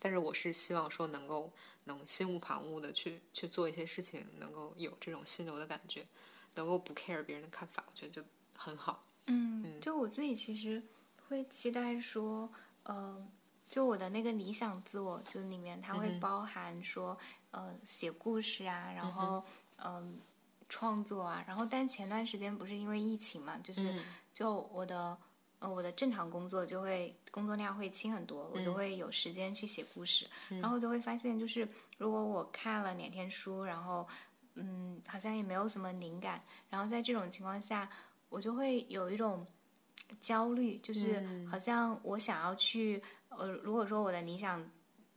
[0.00, 1.52] 但是我是希望说能够
[1.84, 6.04] 能心无旁骛的去去做一些事情，能够有这种心流的感觉。
[6.54, 8.20] 能够不 care 别人的看法，我觉得就
[8.56, 9.04] 很好。
[9.26, 10.82] 嗯，就我自己其实
[11.28, 12.50] 会期待说，
[12.82, 13.24] 呃，
[13.68, 17.16] 就我的那个理想自我，就里面它会包含说，
[17.50, 19.44] 呃，写故事啊，然后
[19.76, 20.18] 嗯、
[20.68, 23.94] 创作啊，然后但前段时间不是因为疫情嘛，就是
[24.32, 25.16] 就我的
[25.58, 30.26] 呃我的正常工作就会工作量会轻很多，我就会有时间去写故事，
[30.60, 34.06] 然后就会发现就是如果我看了两天书，然后
[34.54, 36.42] 嗯，好像也没有什么灵感。
[36.70, 37.88] 然后在这种情况下，
[38.28, 39.46] 我就会有一种
[40.20, 44.68] 焦虑，就是好像我想要去，呃，如果说我的理想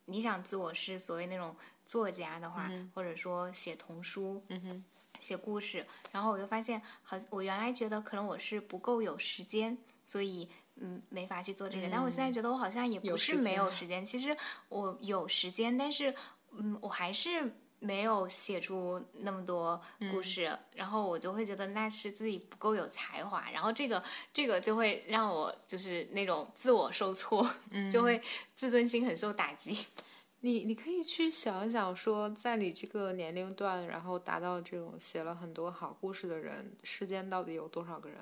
[0.05, 4.83] 理想自我是所谓那种作家的话，或者说写童书，嗯哼，
[5.19, 11.89] 写故事，然后我就发现，好，我原来觉得可能我是不够有时间，所以嗯没法去做这个。
[11.91, 14.35] 但我现在觉得我好像也不是没有时间，其实
[14.69, 16.13] 我有时间，但是
[16.51, 27.43] 嗯，我还是没有写出那么多故事，然后我就会觉得那是自己不够有才华，然后这个这个就会让我就是那种自我受挫，
[27.91, 28.21] 就会
[28.55, 29.75] 自尊心很受打击。
[30.41, 38.17] 你你可以去想一想，说在你这个年龄段，然后达到这种写了很多好故事的人，世间到底有多少个人？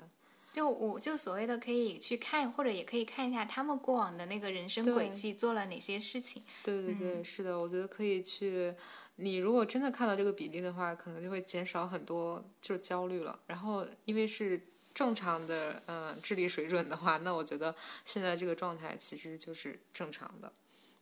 [0.52, 6.42] 就我就所谓的可以去看，或者也可以看一下他们过往的那个人生轨迹做了哪些事情。
[6.64, 8.74] 对对对，是的，我觉得可以去。
[9.20, 13.38] 你如果真的看到这个比例的话，可能就会减少很多就是焦虑了。
[13.46, 14.60] 然后因为是
[14.94, 20.52] 正常的，嗯、智力水准的话，那我觉得现在这个状态其实就是正常的。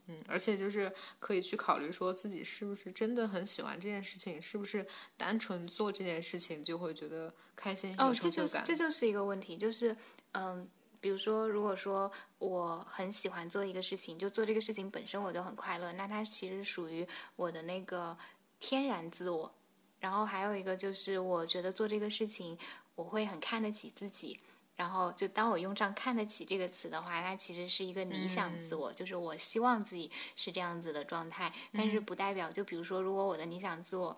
[0.09, 8.65] 嗯，而且就是可以去考虑说自己是不是真的很喜欢这件事情，是不是单纯做这件事情就会觉得开心有哦，这就是成就感。
[8.65, 9.97] 这就是一个问题，就是
[10.33, 10.69] 嗯。
[11.01, 17.07] 比如说，如果说我很喜欢做一个事情，就做这个事情本身我就很快乐，那它其实属于
[17.37, 18.17] 我的那个
[18.61, 19.53] 天然自我。
[20.01, 22.57] 然后还有一个就是，我觉得做这个事情
[22.95, 24.39] 我会很看得起自己。
[24.77, 34.17] 然后就当我用上“看得起”这个词的话，它其实是一个理想自我，就是我希望自己是这样子的状态，但是不代表，就比如说，如果我的理想自我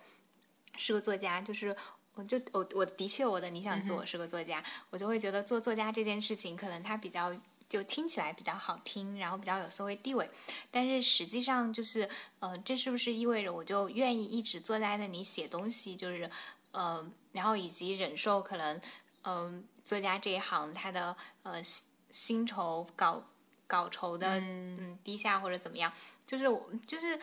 [0.76, 1.74] 是个作家，就是
[2.20, 7.34] 我就我我的确我的理想自我是个作家，我就会觉得做作家这件事情，可能它比较
[7.68, 10.28] 就听起来比较好听，然后比较有社会地位，
[10.70, 12.08] 但是实际上就是，
[12.40, 16.30] 呃，这是不是意味着我就愿意一直坐在那里写东西，就是，
[16.72, 18.80] 呃，然后以及忍受可能，
[19.22, 23.24] 嗯、作家这一行他的呃薪薪酬稿
[23.66, 24.98] 稿酬的嗯。
[25.02, 25.90] 低下或者怎么样，
[26.26, 27.18] 就是我就是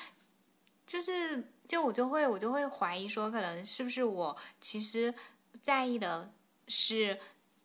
[0.87, 1.43] 就是就
[1.75, 5.11] 我就会我就会怀疑说，可能是不是我其实
[5.63, 6.31] 在意的
[6.67, 7.19] 是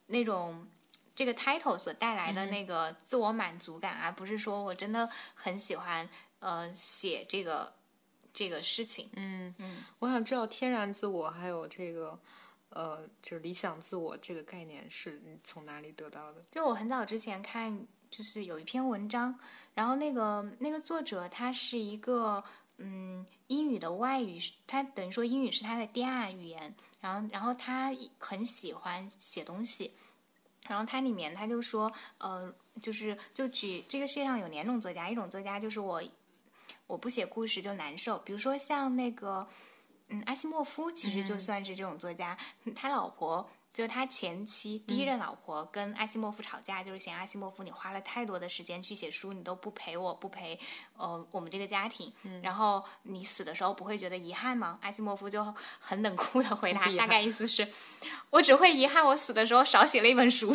[0.07, 0.67] 那种
[1.15, 6.09] 这个 title 所带来的那个自我满足感，而不是说我真的很喜欢
[6.41, 7.75] 呃写这个
[8.33, 9.11] 这个事情。
[9.17, 12.19] 嗯嗯我想知道天然自我还有这个
[12.71, 16.43] 呃，就是理想自我这个概念是你从哪里得到的？
[16.51, 19.39] 就我很早之前看，就是有一篇文章，
[19.75, 22.43] 然后那个那个作者他是一个
[22.79, 29.93] 嗯英语的外语，他等于说英语是他的第二语言，然后然后他很喜欢写东西，
[30.69, 36.03] 然后他里面他就说，呃，就是就举这个世界上有两种作家，一种作家就是我
[36.87, 39.49] 我不写故事就难受，比如说像那个。
[40.09, 42.37] 嗯，阿西莫夫其实就算是这种作家，
[42.75, 50.61] 他老婆就是他前妻第一任老婆跟阿西莫夫吵架，就是嫌阿西莫夫你花了太多的时间去写书，你都不陪我，不陪
[50.99, 54.79] 呃我们这个家庭，然后你死的时候不会觉得遗憾吗？
[54.83, 57.73] 阿西莫夫就很冷酷的回答，大概意思是，
[58.29, 60.55] 我只会遗憾我死的时候少写了一本书。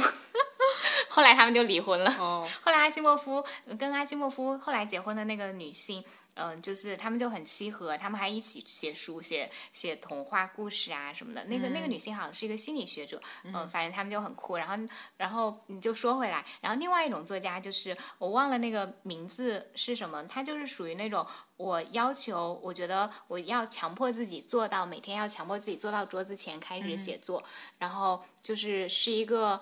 [1.17, 2.11] 后来他们就离婚了。
[2.19, 3.43] 哦， 后来阿西莫夫
[3.79, 6.03] 跟阿西莫夫后来结婚的那个女性，
[6.35, 11.43] 嗯、就是他们就很契合，他们还一起写书、写写童话故事啊什么的。
[11.45, 14.57] 那个、那个女性好像是一个心理学者，嗯、反正他们就很酷。
[14.57, 21.25] 然后然后你就说回来，然后另外一种作家就是我忘了那个名字是什么，他就是属于那种
[21.55, 27.43] 我要求，我觉得我要强迫自己做到每天要强迫自己坐到桌子前开始写作，
[27.79, 29.59] 然后就是是一个。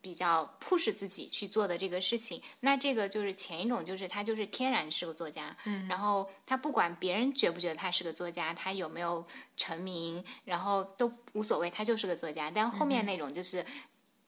[0.00, 12.50] 比较 push 自己去做的这个事情，那这个就是前一种，就是他就是天然是个作家，嗯，然后他不管别人觉不觉得他是个作家，他有没有成名，然后都无所谓，他就是个作家。
[12.50, 13.64] 但后面那种就是，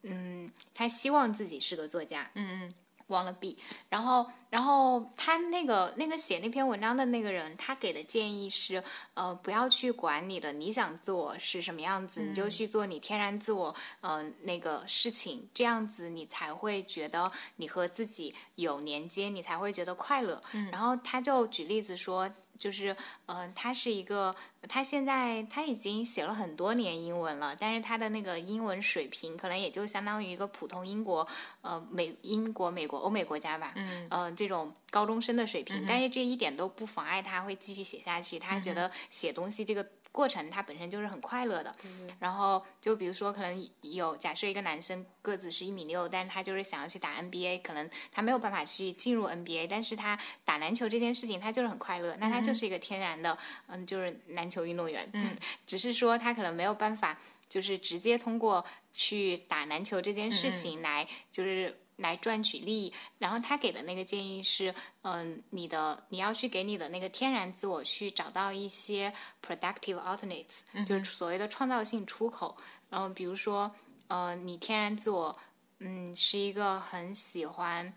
[0.02, 2.74] 嗯，他希望自己是个作家，嗯嗯
[3.08, 8.82] 忘了 B，然后，然后他那个那个写那篇文章的那个人，他给的建议是，
[9.14, 20.42] 呃，不要去管你的理想自我是什么样子，你就去做你天然自我，呃，那个事情，这样子你才会觉得你和自己有连接，你才会觉得快乐。
[20.70, 22.94] 然后他就举例子说，就是，
[23.26, 24.34] 呃，他是一个，
[24.68, 31.26] 他现在他已经写了很多年英文了，但是他的那个英文水平可能也就相当于一个普通英国，
[31.62, 34.06] 呃，美英国、美国、欧美国家吧，嗯。
[34.10, 38.38] 呃，这种高中生的水平，但是这一点都不妨碍他会继续写下去。
[38.38, 41.74] 他觉得写东西这个过程，他本身就是很快乐的。
[42.18, 55.08] 然后就比如说，可能有假设一个男生个子是一米六，但是他就是想要去打 NBA，可能他没有办法去进入 NBA，但是他打篮球这件事情他就是很快乐，那他就是一个天然的，嗯，就是篮球运动员。
[55.12, 57.18] 嗯， 只是说他可能没有办法，
[57.48, 61.78] 就是直接通过去打篮球这件事情来，就是。
[61.98, 69.12] 来赚取利益，然后他给的那个建议是，嗯，你的你要去给你的那个天然自我去找到一些
[69.46, 72.56] productive alternates，、就是所谓的创造性出口。
[72.90, 73.70] 然后比如说，
[74.06, 75.38] 呃，你天然自我，
[75.80, 77.92] 嗯，是一个很喜欢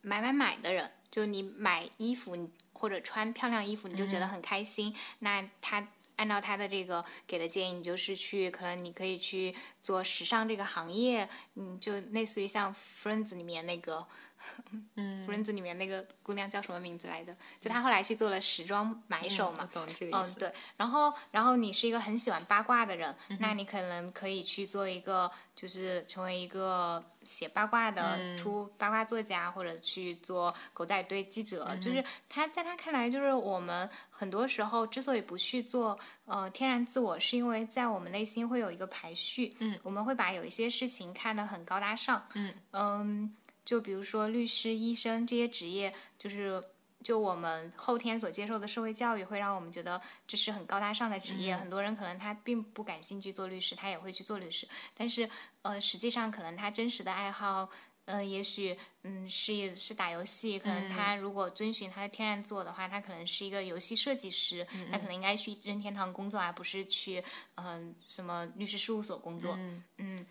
[0.00, 4.94] 买买买的人，就你买衣服或者穿漂亮衣服，你就觉得很开心。
[5.18, 5.86] 那他
[6.16, 14.06] 按照他的这个给的建议，你就是去，可能你可以去做时尚这个行业，嗯，就类似于像 Friends 里面那个
[14.96, 17.34] 嗯福，伦子里面那个姑娘叫什么名字来着？
[17.60, 19.68] 就她后来去做了时装买手嘛。
[19.72, 28.36] 我懂这个意嗯，对，然后，然后你是一个很喜欢八卦的人，嗯那你可能可以去做一个，就是成为一个写八卦的、嗯。
[28.38, 31.66] 出八卦作家，或者去做狗仔队记者。
[31.68, 42.54] 嗯就是他在他看来，就是我们很多时候之所以不去做呃天然自我，是因为在我们内心会有一个排序，嗯，我们会把有一些事情看得很高大上，嗯。
[42.72, 46.62] 嗯，就比如说律师、医生这些职业，就是
[47.02, 51.56] 就我们后天所接受的社会教育，会让我们觉得这是很高大上的职业。
[51.56, 55.28] 很多人可能他并不感兴趣做律师，他也会去做律师，但是
[55.62, 57.70] 呃，实际上可能他真实的爱好。
[58.06, 67.22] 嗯，也许嗯是是打游戏，可能他如果遵循他的天然自我的话，他可能是一个游戏设计师，他可能应该去任天堂工作，而不是去
[67.54, 69.54] 嗯、什么律师事务所工作。
[69.56, 70.26] 嗯嗯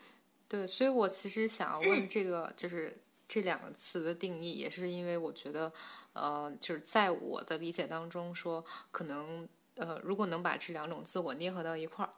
[0.50, 3.02] 对，所以我其实想要问这个，就是
[3.32, 5.72] 这两个词的定义，也是因为我觉得，
[6.12, 12.12] 呃，就是在我的理解当中说，可能呃，如果能把这两种自我捏合到一块儿。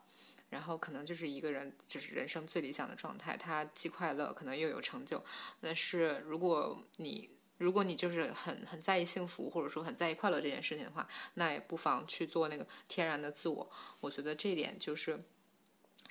[0.50, 5.24] 然后可能就是一个人就是人生最理想的状态，他既快乐，可能又有成就。
[5.62, 13.72] 但是如果你如果你就是很很在意幸福，或者说很在意快乐这件事情的话，那也不妨去做那个天然的自我。
[14.00, 15.24] 我觉得这点就是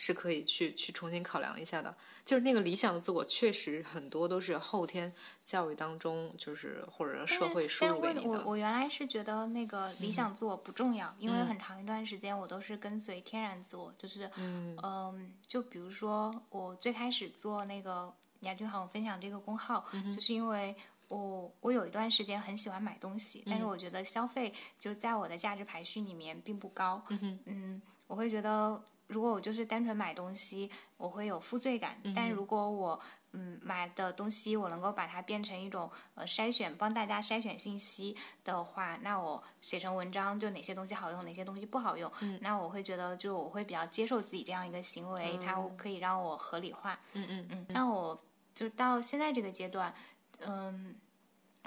[0.03, 1.95] 是可以去去重新考量一下的。
[2.25, 5.13] 就是那个理想的自我，确实很多都是后天
[5.45, 8.29] 教育当中，就是或者社会输入给你的。
[8.29, 11.47] 我我原来是觉得那个理想自我不重要，因为嗯。
[11.47, 14.77] 很长一段时间我都是跟随天然自我，就是嗯。
[14.83, 20.75] 嗯，就比如说我最开始做那个雅君好分享这个公号，嗯就是因为
[21.07, 28.83] 我我有一段时间很喜欢买东西，但是我觉得消费就在我的价值排序里面并不高，嗯嗯，我会觉得
[29.13, 31.97] 如果我就是单纯买东西，我会有负罪感。
[32.17, 32.99] 但如果我
[33.33, 42.11] 嗯买的东西，我能够把它变成一种呃筛选，帮大家筛选信息的话，那我写成文章，就哪些东西好用，哪些东西不好用，
[42.41, 46.99] 那我会觉得就我会比较接受自己这样一个行为，它可以让我合理化。
[47.13, 48.19] 嗯嗯嗯，那我
[48.55, 49.95] 就到现在这个阶段，
[50.41, 50.95] 嗯，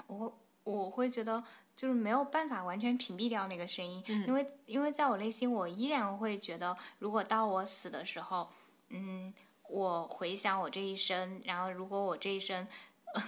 [0.06, 1.42] 我我会觉得
[1.76, 8.48] 就是没有办法完全屏蔽掉那个声音，因为因为在我内心，我依然会觉得，如果到我死的时候，
[8.88, 9.32] 嗯，
[9.68, 12.66] 我回想我这一生，然后如果我这一生。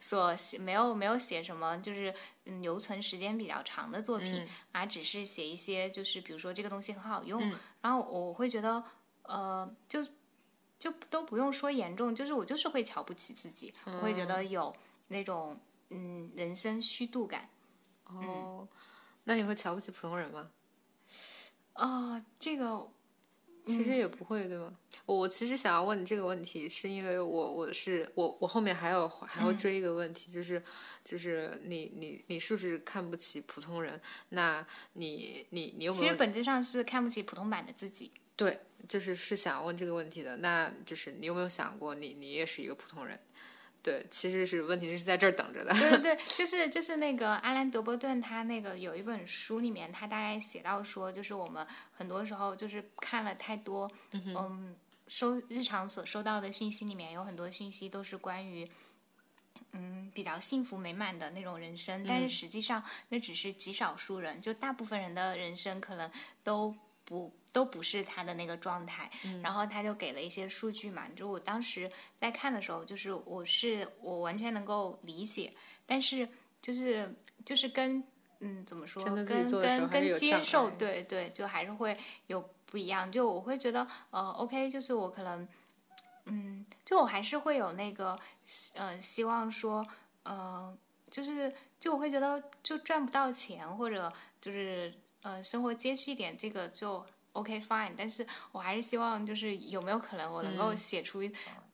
[0.00, 2.14] 所写没有没有写什么，就是
[2.44, 7.40] 嗯留存时间比较长的作品，而只是写一些，就是比如说这个东西很好用，
[7.80, 8.82] 然后我会觉得，
[9.22, 10.04] 呃，就
[10.78, 14.74] 就都不用说严重，就是我就是会瞧不起自己，我会觉得有
[15.08, 15.58] 那种
[15.90, 17.48] 嗯人生虚度感
[18.08, 18.66] 哦，
[19.24, 20.50] 那你会瞧不起普通人吗？
[21.74, 22.90] 啊、这个
[23.64, 24.76] 其实也不会，对吗？
[25.06, 30.62] 我其实想要问你这个问题，是因为我我是我我后面还有还要追一个问题，就是
[31.04, 34.00] 就是你你你是不是看不起普通人？
[34.30, 38.10] 那你你你有没有其实本质上是看不起普通版的自己。
[38.34, 40.36] 对，就是是想问这个问题的。
[40.38, 43.18] 那就是你有没有想过你，你也是一个普通人？
[43.88, 45.72] 对，其实是问题是在这儿等着的。
[45.72, 54.76] 对对对， 就是就是那个阿兰·德伯顿，他那个有一本书里面，他大概写到说，就是我们很多时候就是看了太多，嗯，
[55.06, 58.68] 收日常所收到的讯息里面有很多讯息都是关于。
[59.72, 66.10] 嗯，比较幸福美满的那种人生，但是实际上那只是极少数人，就大部分人的人生可能
[66.42, 66.74] 都
[67.04, 69.10] 不都不是他的那个状态。
[69.42, 71.90] 然后他就给了一些数据嘛，就我当时
[72.20, 75.52] 在看的时候，就是我是我完全能够理解，
[75.86, 76.28] 但是
[76.60, 78.02] 就是就是跟
[78.40, 81.96] 嗯怎么说，跟跟跟接受，对对，就还是会
[82.26, 83.10] 有不一样。
[83.10, 85.48] 就我会觉得呃，OK，就是我可能
[86.26, 88.18] 嗯，就我还是会有那个
[88.74, 89.86] 呃希望说
[90.22, 90.76] 呃，
[91.10, 94.92] 就是就我会觉得就赚不到钱或者就是
[95.22, 97.04] 呃生活拮据一点，这个就
[97.38, 101.20] OK fine，但是我还是希望就是有没有可能我能够写出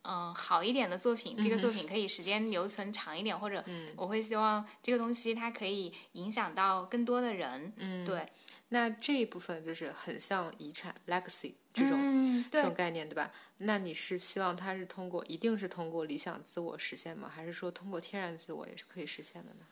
[0.06, 3.64] 嗯、好一点的作品，这个作品可以时间留存长一点，或者
[3.96, 8.28] 我会希望这个东西它可以影响到更多的人，嗯，对，
[8.68, 13.32] 那这一部分就是很像遗产 legacy 这种、嗯这种概念，对吧？
[13.56, 17.30] 那你是希望它是通过一定是通过理想自我实现吗？
[17.34, 19.64] 还是说通过天然自我也是可以实现的呢？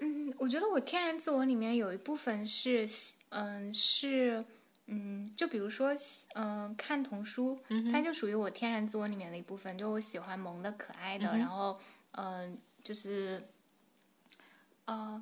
[0.00, 2.88] 嗯，我觉得我天然自我里面有一部分是，
[3.28, 4.44] 嗯，是，
[4.88, 5.90] 嗯，就比如说，
[6.34, 7.58] 嗯，看童书，
[7.90, 9.76] 它就属于我天然自我里面的一部分。
[9.76, 11.78] 就我喜欢萌的、可爱的，然后，
[12.12, 13.48] 嗯，就是，
[14.84, 15.20] 呃，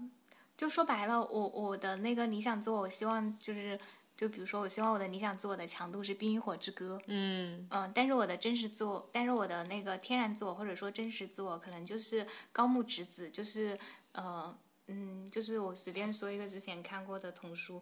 [0.54, 3.80] 就说白了，我我的那个理想自我，我希望就是，
[4.14, 13.78] 就比如说，我希望我的理想自我的强度是《冰与火之歌》，嗯嗯，但是我的真实自我，但是我的那个天然自我或者说真实自我，可能就是高木直子，就是
[14.12, 14.54] 呃
[14.88, 17.80] 嗯，就是我随便说一个之前看过的童书，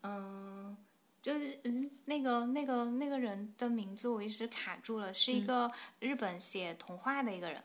[0.00, 0.76] 嗯。
[1.22, 5.70] 就是嗯，那个那个那个人的名字我一时卡住了，是一个
[6.00, 7.62] 日本写童话的一个人，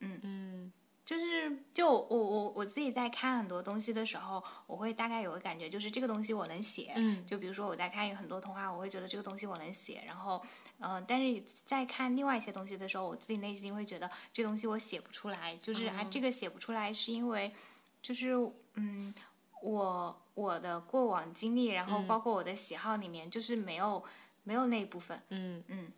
[0.00, 0.72] 嗯嗯。
[1.04, 6.94] 就是就我我我自己在看很多东西的时候，我会大概有个感觉，就是这个东西我能写。
[6.96, 7.26] 嗯。
[7.26, 10.42] 就比如说我在看很多童话，我会觉得这个东西我能写，然后
[10.78, 17.52] 呃，但是在看另外一些东西的时候，我自己内心会觉得这东西我写不出来，就是啊，这个写不出来是因为
[18.00, 18.30] 就是
[18.76, 19.14] 嗯，
[19.60, 24.02] 我我的过往经历，然后包括我的喜好里面，就是没有
[24.42, 25.20] 没有那一部分。
[25.30, 25.92] 嗯嗯，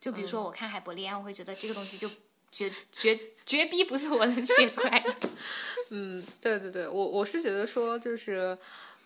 [0.00, 2.08] 就比如说我看海伯利安，我会觉得这个东西就
[2.50, 5.14] 绝绝绝逼不是我能写出来的。
[5.90, 8.58] 嗯，对对对，我我是觉得说就是。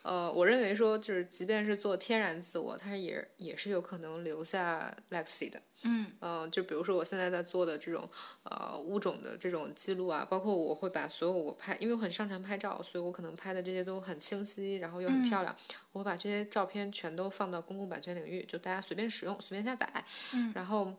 [0.06, 5.60] 呃，我认为说，就是即便是做天然自我，它也也是有可能留下 legacy 的。
[5.82, 8.08] 嗯呃、就比如说我现在在做的这种
[8.44, 15.54] 呃物种的这种记录啊，包括我会把所有我拍，因为我很擅长拍照，所以我可能拍的这些都很清晰，然后又很漂亮。
[15.90, 20.04] 我会把这些照片全都放到公共版权领域，就大家随便使用、随便下载。
[20.32, 20.94] 嗯，然后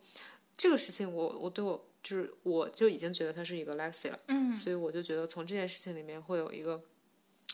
[0.57, 4.19] 这个事情我，我对我就是我就已经觉得它是一个 legacy 了。
[4.27, 6.81] 嗯所以我就觉得从这件事情里面会有一个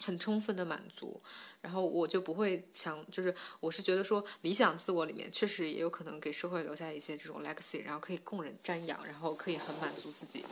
[0.01, 1.21] 很充分的满足，
[1.61, 10.45] 然后我就不会强，就是我是觉得说理想自我里面确实也有可能给社会留下一些这种 legacy，然后可以供人瞻仰，然后可以很满足自己，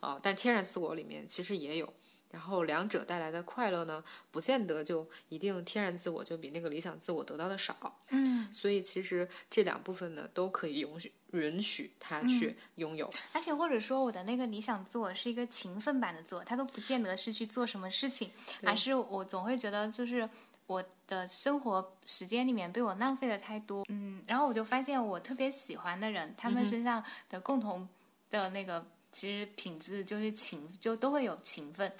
[0.00, 1.92] 啊、但天然自我里面其实也有。
[2.30, 7.98] 然后两者带来的快乐呢，不见得就一定天然自我就比那个理想自我得到的少。
[8.08, 13.12] 嗯，所以其实这两部分呢，都可以允许允许他去拥有。
[13.32, 18.30] 而且或者说我的那个理想自我是一个勤奋版的自我，他都不见得是去做什么事情，
[18.62, 20.28] 而是我总会觉得就是。
[20.68, 27.00] 我的生活时间里面被我浪费的太多，嗯，然后我就发现我特别喜欢的人，他们身上
[27.30, 27.88] 的共同
[28.32, 31.92] 的那个其实品质就是勤，就都会有勤奋，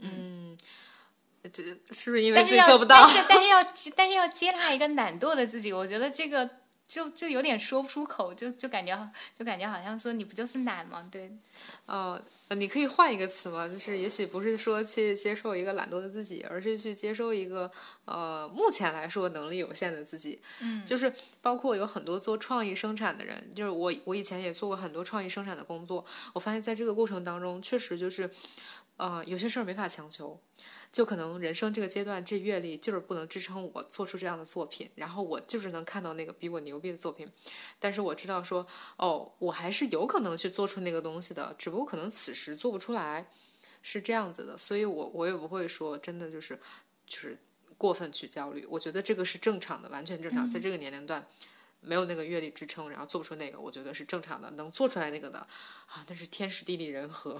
[0.00, 0.56] 嗯，
[1.52, 3.10] 这是不是因为自己做不到但？
[3.10, 3.64] 是但是要
[3.94, 6.48] 但是要接纳一个懒惰的自己，我觉得这个
[6.86, 11.06] 就就有点说不出口，就就感觉就感觉好像说你不就是懒吗？
[11.10, 11.32] 对，
[11.86, 12.20] 呃，
[12.50, 17.70] 你可以换一个词嘛，就是也许不是说去接受一个懒惰的自己，而是去接受一个
[18.04, 20.40] 呃目前来说能力有限的自己。
[20.60, 28.30] 嗯，就是包括有很多做创意生产的人，就是我我以前也做过很多创意生产的工作，我发现在这个过程当中，确实就是
[28.96, 30.40] 呃有些事儿没法强求。
[30.92, 37.28] 就可能人生这个阶段，这阅历就是不能支撑我做出这样的作品，然后我就是能看到那个比我牛逼的作品，
[37.80, 38.64] 但是我知道说，
[38.96, 43.28] 哦，我还是有可能去做出那个东西的，只不过可能此时做不出来，
[43.82, 46.56] 是这样子的，所以我我也不会说真的就是
[47.08, 47.36] 就是
[47.76, 51.26] 过分去焦虑，我觉得这个是正常的，完全正常，在这个年龄段。
[51.80, 54.50] 没有那个阅历支撑，然后做不出那个，我觉得是正常的。
[54.52, 55.40] 能做出来那个的，
[55.86, 57.38] 啊，那是天时地利人和。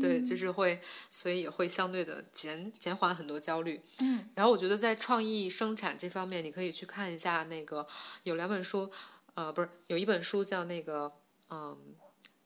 [0.00, 0.80] 对，就是会，
[1.10, 3.80] 所以也会相对的减减缓很多焦虑。
[4.00, 7.86] 嗯，然后我觉得在创意生产这方面，你可以去看一下那个
[8.22, 8.90] 有两本书，
[9.34, 11.12] 呃，不是有一本书叫那个
[11.50, 11.76] 嗯，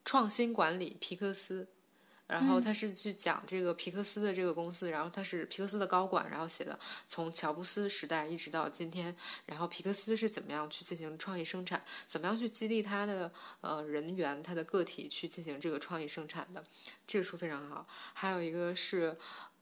[0.05, 1.69] 创新管理皮克斯。
[2.27, 9.15] 然后他是去讲这个皮克斯的这个公司，然后他是皮克斯的高管，然后写的从乔布斯时代一直到今天，
[9.47, 16.65] 然后皮克斯是怎么样去进行创意生产，怎么样去激励他的呃人员、他的个体去进行这个创意生产的，
[17.07, 17.87] 这个书非常好。
[18.13, 19.17] 还有一个是。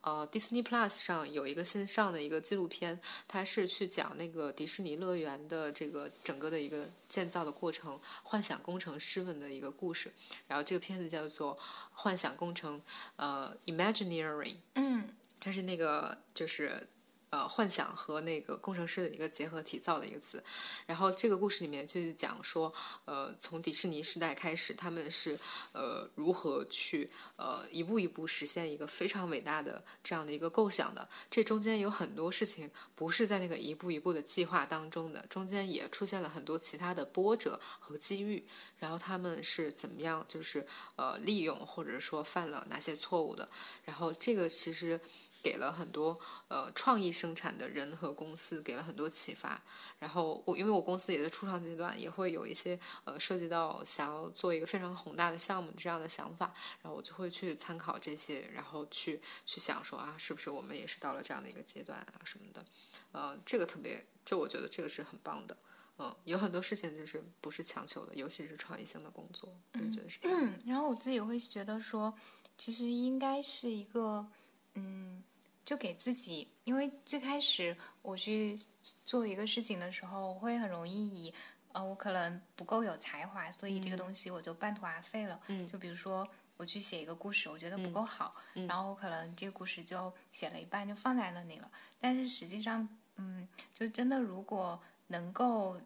[0.05, 10.13] 呃，Disney Plus 上有一个新上的一个纪录片，它是去讲那个迪士尼乐园的这个整个的一个建造的过程，幻想工程师们的一个故事。
[10.47, 11.57] 然后这个片子叫做
[11.91, 12.79] 《幻想工程》，
[13.17, 15.09] 呃，Imagineering，嗯
[15.41, 16.87] 它是那个就是
[17.35, 20.43] 呃幻想和那个工程师的一个结合体造的一个词。
[20.87, 22.73] 然后这个故事里面就是讲说，
[23.07, 25.37] 呃，从迪士尼时代开始，他们是
[25.73, 31.09] 呃如何去呃一步一步实现一个非常伟大的这样的一个构想的。
[31.29, 38.47] 这中间有很多事情不是在那个一步一步的计划当中的，中间也出现了很多其他的波折和机遇。
[38.79, 40.65] 然后他们是怎么样，就是
[40.97, 43.49] 呃利用或者说犯了哪些错误的。
[43.85, 45.01] 然后这个其实
[45.45, 46.19] 给了很多
[46.49, 49.63] 呃创意生产的人和公司给了很多启发。
[49.99, 62.65] 然后我因为我公司也在初创阶段，也会有一些呃涉及到想要做一个非常宏大的项目这样的想法，然后我就会去参考这些，然后去去想说啊，是不是我们也是到了这样的一个阶段啊什么的，
[63.13, 65.57] 呃，这个特别，就我觉得这个是很棒的。
[65.97, 70.39] 嗯，有很多事情就是不是强求的，尤其是创意性的工作，我觉得是这样。
[70.43, 72.13] 嗯，然后我自己会觉得说，
[72.59, 74.27] 其实应该是一个，
[74.75, 75.23] 嗯，
[75.65, 78.59] 就给自己，因为最开始我去
[79.05, 81.35] 做一个事情的时候，我会很容易以
[81.73, 85.41] 呃，我可能不够有才华，所以这个东西我就半途而废了。
[85.49, 91.71] 嗯就比如说我去写一个故事，我觉得不够好，嗯然后我可能这个故事就写了一半就放在那里了。
[91.99, 95.81] 但是实际上，嗯，就真的如果能够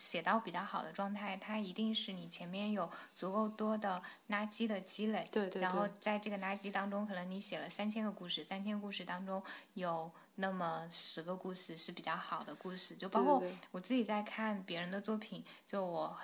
[0.00, 5.28] 写到比较好的状态，它一定是你前面有足够多的垃圾的积累。
[5.30, 9.42] 对对然后在这个垃圾当中，可能你写了三千个故事，三千故事当中
[9.74, 16.16] 有那么十个故事是比较好的故事，就包括我自己在看别人的作品，就我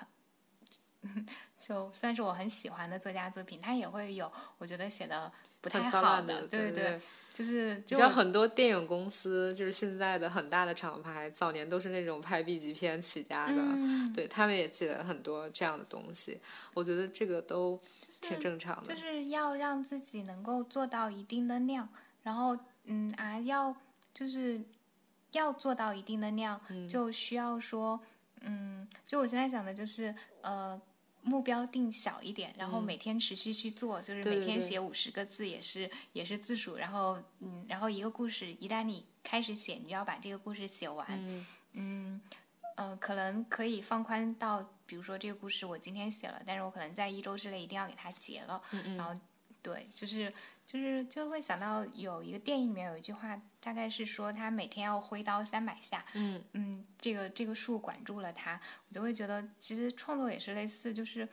[1.03, 1.27] 很，
[1.61, 6.99] 就算是我很喜欢的作家作品，他也会有我觉得写的不太好烂的，对对。
[7.37, 16.39] 就是你知道就很多电影公司，就是现在的很大的厂牌，早年都是那种拍 B 级片起家的，嗯对他们也记了很多这样的东西。
[16.73, 17.79] 我觉得这个都
[18.21, 18.91] 挺正常的。
[18.91, 21.87] 就是要让自己能够做到一定的量，
[22.23, 23.75] 然后嗯啊，要
[24.15, 24.59] 就是
[25.33, 27.99] 要做到一定的量，嗯就需要说
[28.41, 30.81] 嗯，就我现在想的就是呃。
[31.27, 41.45] 目标定小一点，然后每天持续去做，就是每天写五十个字也是也是字数，然后嗯，然后一个故事一旦你开始写，你就要把这个故事写完，嗯。
[41.79, 42.21] 嗯，
[42.75, 48.59] 呃，可能可以放宽到，比如说这个故事我今天写了，但是我可能在一周之内一定要给它结了。
[48.71, 48.97] 嗯嗯。
[48.97, 49.21] 然后，
[49.61, 50.33] 对，就是
[50.67, 58.59] 就是就会想到有一个电影里面有一句话，大概是说他每天要挥刀三百下，嗯嗯，这个这个数管住了他，
[58.89, 61.25] 我就会觉得其实创作也是类似，就是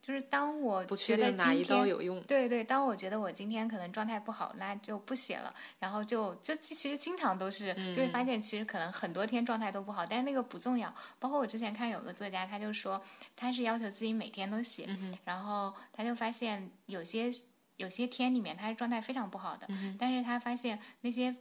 [0.00, 2.18] 就是当我不觉得确定哪一天刀有用。
[2.22, 10.94] 对对，当我觉得我今天可能状态不好，那就不写了，然后就就其其实经常都是就会发现，其实可能很多天状态都不好，但是那个不重要。
[11.18, 13.02] 包括我之前看有个作家，他就说
[13.36, 14.88] 他是要求自己每天都写，
[15.24, 17.30] 然后他就发现有些
[17.76, 19.68] 有些天里面他是状态非常不好的，
[19.98, 21.34] 但是他发现那些。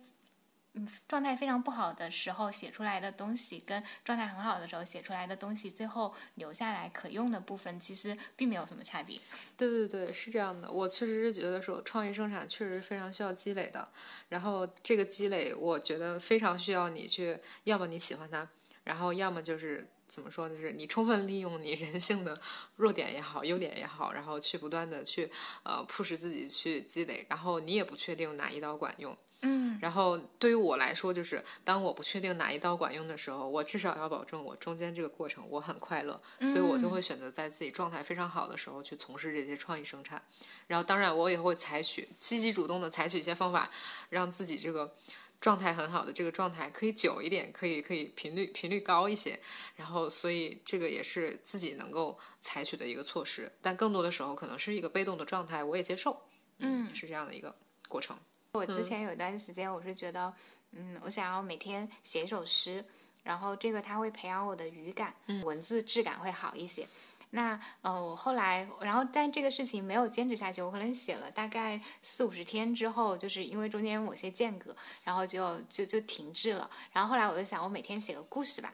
[0.75, 9.19] 嗯，状态非常不好的时候写出来的东西，跟状态很好的时候写出来的东西，最后留下来可用的部分，其实并没有什么差别。
[9.55, 10.71] 对对对，是这样的。
[10.71, 13.87] 我确实是觉得说，创意生产确实非常需要积累的。
[14.29, 18.49] 然后这个积累，我觉得非常需要你去，要么你喜欢它，
[18.83, 22.39] 然后要么就是怎么说，就是你充分利用你人性的
[22.75, 25.31] 弱点也好，优点也好，然后去不断的去
[25.63, 27.25] 呃 push 自己去积累。
[27.27, 29.17] 然后你也不确定哪一刀管用。
[29.45, 40.21] 嗯然后对于我来说，就是当我不确定哪一刀管用的时候，我至少要保证我中间这个过程我很快乐，所以我就会选择在自己状态非常好的时候去从事这些创意生产。
[40.67, 43.69] 然后，当然我也会采取积极主动的采取一些方法，
[44.09, 44.95] 让自己这个
[45.43, 49.37] 状态很好的这个状态可以久一点，可以可以频率频率高一些。
[49.75, 53.51] 然后，所以这个也是自己能够采取的一个措施。
[53.61, 56.17] 但更多的时候，可能是一个被动的状态，我也接受。
[56.59, 57.53] 嗯是这样的一个
[57.89, 58.17] 过程。
[58.53, 60.33] 我之前有一段时间，我是觉得，
[60.71, 62.85] 嗯，我想要每天写一首诗，
[63.23, 65.13] 然后这个它会培养我的语感，
[65.43, 66.87] 文字质感会好一些。
[67.35, 76.69] 那呃，我后来，然后但这个事情没有坚持下去，我可能写了大概四五十天之后，就是因为中间某些间隔，然后就就就停滞了。
[76.91, 78.71] 然后后来我就想，我每天写个故事吧。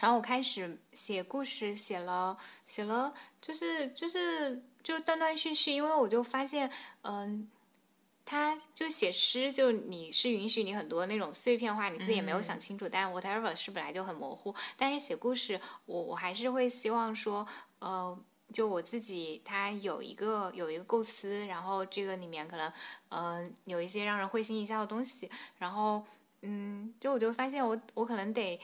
[0.00, 3.12] 然后我开始写故事，写了写了，
[3.42, 6.70] 就是就是就是断断续续，因为我就发现，
[7.02, 7.46] 嗯、
[8.26, 14.54] 他就写诗，就你是允许你很多那种碎片化，你自己也没有想清楚，但 whatever 是本来就很模糊。
[14.76, 17.46] 但是写故事，我我还是会希望说，
[17.78, 18.18] 呃，
[18.52, 22.72] 就我自己，他有一个有一个构思，然后这个里面可能，
[23.08, 26.04] 呃，有一些让人会心一笑的东西，然后，
[26.42, 28.60] 嗯，就我就发现我我可能得。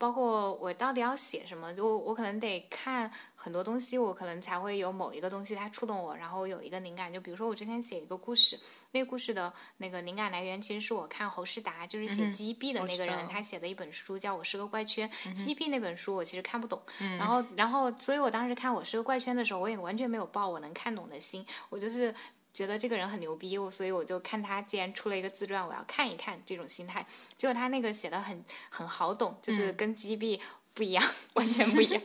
[0.00, 7.12] 包括我到底要写什么，就我可能得看很多东西，我可能才会有某一个东西它触动我，然后有一个灵感。
[7.12, 8.58] 就比如说我之前写一个故事，
[8.92, 15.06] 那个故事的那个灵感来源其实是我看侯世达，就是写嗯哼 GEB 的那个人，道他写的一本书叫《我是个怪圈》。
[15.36, 16.80] GEB 嗯那本书我其实看不懂，
[17.18, 22.14] 然后然后所以我当时看《我是个怪圈》的时候，我也完全没有抱我能看懂的心，我就是。
[22.52, 27.06] 觉得这个人很牛逼，我所以我就看他既然出了一个自传，我要看一看这种心态。
[27.36, 30.40] 结果他那个写的很很好懂，就是跟 GB
[30.74, 32.02] 不一样，完全不一样。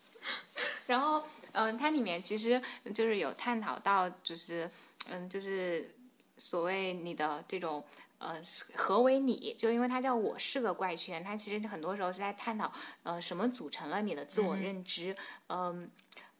[0.86, 2.60] 然后，嗯、它里面其实
[2.94, 4.70] 就是有探讨到，就是
[5.08, 5.94] 嗯，就是
[6.38, 7.84] 所谓你的这种
[8.18, 8.40] 呃，
[8.74, 9.54] 何为你？
[9.58, 15.14] 就因为它叫我是个怪圈，它其实很多时候是在探讨呃什么组成了你的自我认知，
[15.48, 15.90] 嗯、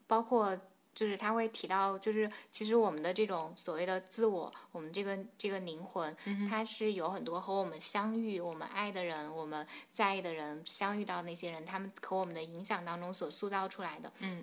[0.07, 0.59] 包括。
[0.99, 6.17] 就是他会提到，就是其实我们的这种所谓的自我，我们这个这个灵魂，
[6.51, 14.13] 它是有很多和我们相遇、我们爱的人、我们在意的人相遇到那些人，他们和我们的影响当中所塑造出来的。
[14.19, 14.43] 嗯。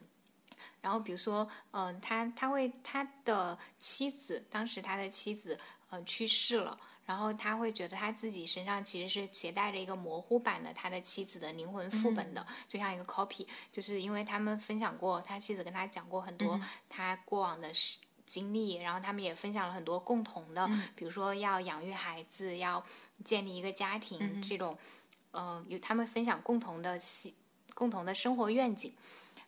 [0.80, 17.98] 然后比如说，嗯、他他会他的妻子，当时他的妻子呃去世了，然后他会觉得他自己身上其实是携带着一个模糊版的他的妻子的灵魂副本的，就像一个 copy，就是因为他们分享过，他妻子跟他讲过很多他过往的事。
[18.28, 22.84] 经历，然后他们也分享了很多共同的，比如说要养育孩子，要
[23.24, 24.76] 建立一个家庭这种，
[25.32, 27.36] 嗯，有他们分享共同的喜，
[27.76, 28.92] 共同的生活愿景，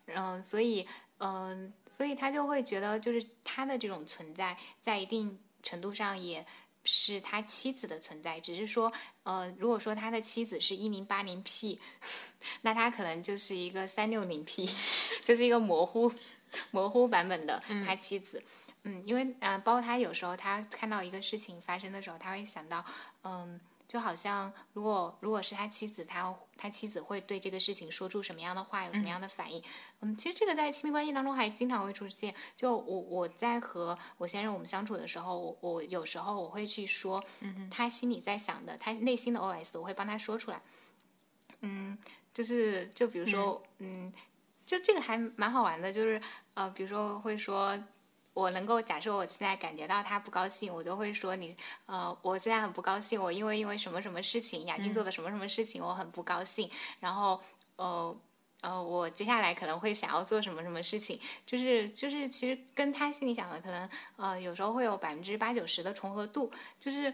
[0.06, 0.88] 嗯，所以，
[1.18, 6.46] 嗯，所以他就会觉得，就是他的这种存在，在一定程度上也
[6.88, 8.92] 是他妻子的存在，只是说，
[9.24, 11.80] 呃，如果说他的妻子是一零八零 P，
[12.64, 14.66] 那他可能就是一个三六零 P，
[15.26, 16.12] 就是一个模糊
[16.72, 18.42] 模糊版本的他妻子。
[18.84, 22.86] 嗯，因为呃，包括他有时候他看到一个事情发生的时候，他会想到，
[23.24, 29.64] 嗯，就好像如果如果是他妻子，他他妻子会对这个事情说出什么样的话，有什么样的反应？
[30.02, 32.36] 嗯，其实这个在亲密关系当中还经常会出现。
[32.56, 40.62] 就我我在和我先生我们相处的时候，我我有时候我会去说，嗯，他心里在想的，他内心的 OS，我会帮他说出来。
[41.62, 41.98] 嗯，
[42.34, 44.12] 就是就比如说，嗯，
[44.66, 46.22] 就这个还蛮好玩的，就是
[46.56, 47.78] 呃，比如说会说。
[48.38, 51.58] 我能够假设我现在感觉到他不高兴，我就会说你，
[51.88, 56.70] 呃，我现在很不高兴，我因为因为什么什么事情，亚军做的什么什么事情，我很不高兴。
[57.00, 57.42] 然后，
[57.78, 58.16] 呃，
[58.62, 67.12] 呃，我接下来可能会想要做什么什么事情，就是就是其实跟他心里想的可能，呃，有时候会有百分之八九十的重合度，就是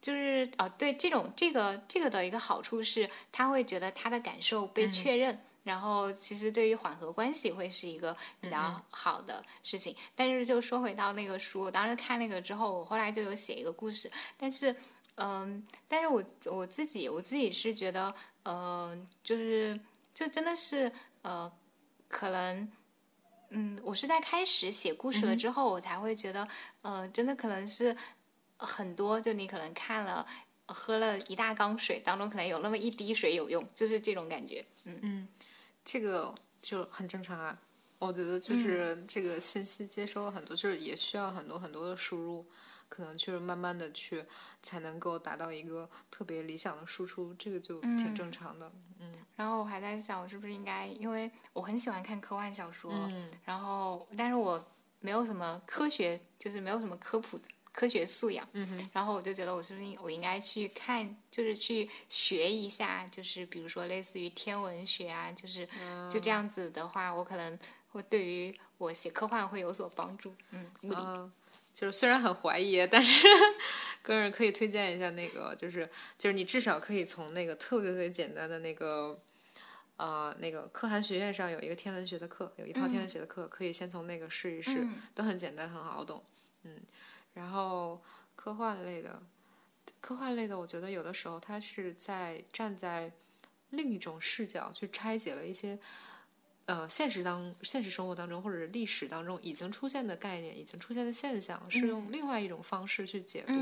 [0.00, 5.40] 就是哦，对这种这个这个的一个好处是，他会觉得他的感受被确认。
[5.64, 9.96] 然后，其实对于缓和关系会是一个比较好的事情。
[10.14, 14.10] 但是，就说回到那个书，我当时看那个之后，我后来就有写一个故事。
[14.36, 14.76] 但是，
[15.16, 19.80] 嗯，但是我我自己我自己是觉得，嗯，就是
[20.14, 20.92] 就真的是，
[21.22, 21.50] 呃，
[22.08, 22.70] 可能，
[23.48, 26.46] 嗯，我是在开始写故事了之后，我才会觉得，
[26.82, 27.96] 呃，真的可能是
[28.58, 30.26] 很多，就你可能看了。
[30.66, 34.64] 喝了一大缸水，当中可能有那么一滴水有用，就是这种感觉。
[34.84, 35.28] 嗯嗯，
[35.84, 37.58] 这个就很正常啊。
[37.98, 42.44] 我觉得就是这个信息接收了很多，就是也需要很多很多的输入，
[42.88, 44.24] 可能就是慢慢的去
[44.62, 48.70] 才能够达到一个特别理想的输出，这个就挺正常的。
[48.98, 49.14] 嗯。
[49.36, 52.92] 然后我还在想，我是不是应该，因为我很喜欢看科幻小说，
[53.44, 54.62] 然后但是我
[55.00, 57.40] 没有什么科学，就是没有什么科普。
[57.74, 65.68] 科学素养，嗯哼，然后我就觉得我是不是我应该去看，就是去学一下，就是比如说类似于天文学啊，就是
[66.08, 67.58] 就这样子的话，我可能
[67.90, 70.32] 会对于我写科幻会有所帮助。
[70.50, 71.32] 嗯，嗯，
[71.74, 73.26] 就是虽然很怀疑，但是
[74.02, 79.20] 个人可以推荐一下那个，就是就是你至少可以从那个特别特别简单的那个，
[79.96, 86.22] 呃，那个可汗学院上有一个天文学的课，有一套天文学的课，可以先从那个试一试，都很简单，很好懂。
[86.62, 86.80] 嗯。
[87.34, 88.00] 然后
[88.34, 89.22] 科幻类的，
[90.00, 93.12] 科幻类的，我觉得有的时候它是在站在
[93.70, 95.78] 另一种视角去拆解了一些，
[96.66, 103.52] 呃，现实当现实生活当中或者是历史当中已经出现的概念、已经出现的现象，是用另外一种方式去解读。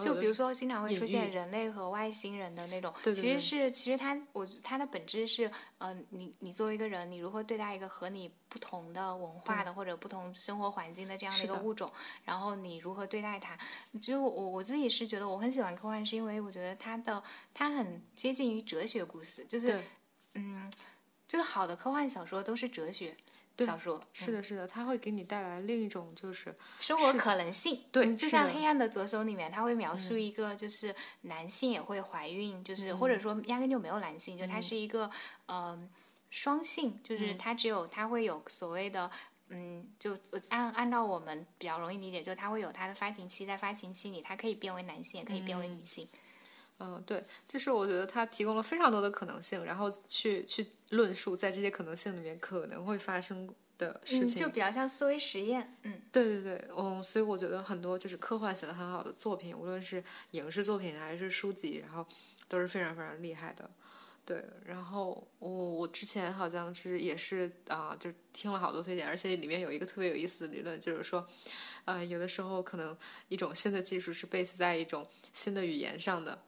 [0.00, 11.92] 就比如说，经常会出现人类和外星人的那种，其实是其实它我它的本质是，呃，你你作为一个人，你如何对待一个和你不同的文化的或者不同生活环境的这样的一个物种，
[12.24, 13.58] 然后你如何对待它？
[14.00, 17.22] 就我我自己是觉得我很喜欢科幻，是因为我觉得它的
[17.52, 19.82] 它很接近于哲学故事，就是
[20.34, 20.72] 嗯，
[21.26, 23.16] 就是好的科幻小说都是哲学。
[23.58, 27.84] 小说是的，是的，它会给你带来另一种就是生活可能性。
[27.92, 35.10] 对，就像《黑暗的左手》里面，他会描述一个就是男性也会怀孕，就是或者说压根就没有男性，就他是一个
[35.46, 35.88] 嗯
[36.30, 39.10] 双性，就是他只有他会有所谓的
[39.50, 46.08] 嗯，就按按照我们比较容易理解，就他会有他的发情期，在发情期里，他可以变为男性，也可以变为女性。
[46.12, 46.18] 嗯，
[47.06, 53.48] 对，就是我觉得它提供了非常多的可能性，然后去去论述在这些可能性里面可能会发生
[53.78, 55.76] 的事情，就比较像思维实验。
[55.82, 60.02] 嗯，对对对，嗯，所以我觉得很多就是科幻写的很好的作品，无论是
[60.32, 62.06] 影视作品还是书籍，然后
[62.48, 63.70] 都是非常非常厉害的。
[64.24, 71.26] 对，然后我我之前好像是也是啊，就听了好多推荐，而且里面有一个特别有意思的理论，就是说，
[71.84, 72.96] 呃，有的时候可能
[73.28, 76.42] 一种新的技术是 base 在一种新的语言上的。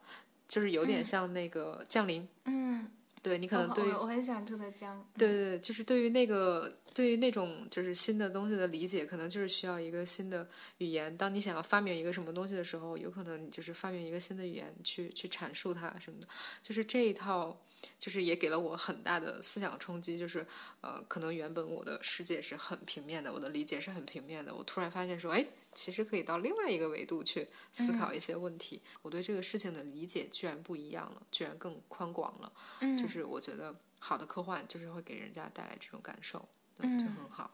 [0.49, 2.89] 就是有点像那个降临，嗯，
[3.21, 10.49] 对你可能对我很喜欢特德江，对对对，就是对于那个对于那种就是新的东西的理解，可能就是需要一个新的
[10.79, 11.17] 语言。
[11.17, 16.29] 当你想要发明一个什么东西的时候，有可能你就是发明一个新的语言去去阐述它什么的。
[16.63, 17.61] 就是这一套，
[17.99, 20.19] 就是也给了我很大的思想冲击。
[20.19, 20.47] 就是
[20.81, 25.47] 呃，可能原本我的世界是很平面的，我的理解是很平面的，我突然发现说，哎。
[25.77, 28.81] 其实可以到另外一个维度去思考一些问题。
[29.03, 32.51] 我对这个事情的理解居然不一样了，居然更宽广了。
[32.81, 37.51] 嗯，就是我觉得好的科幻就是会给人家带来这种感受，对，就很好。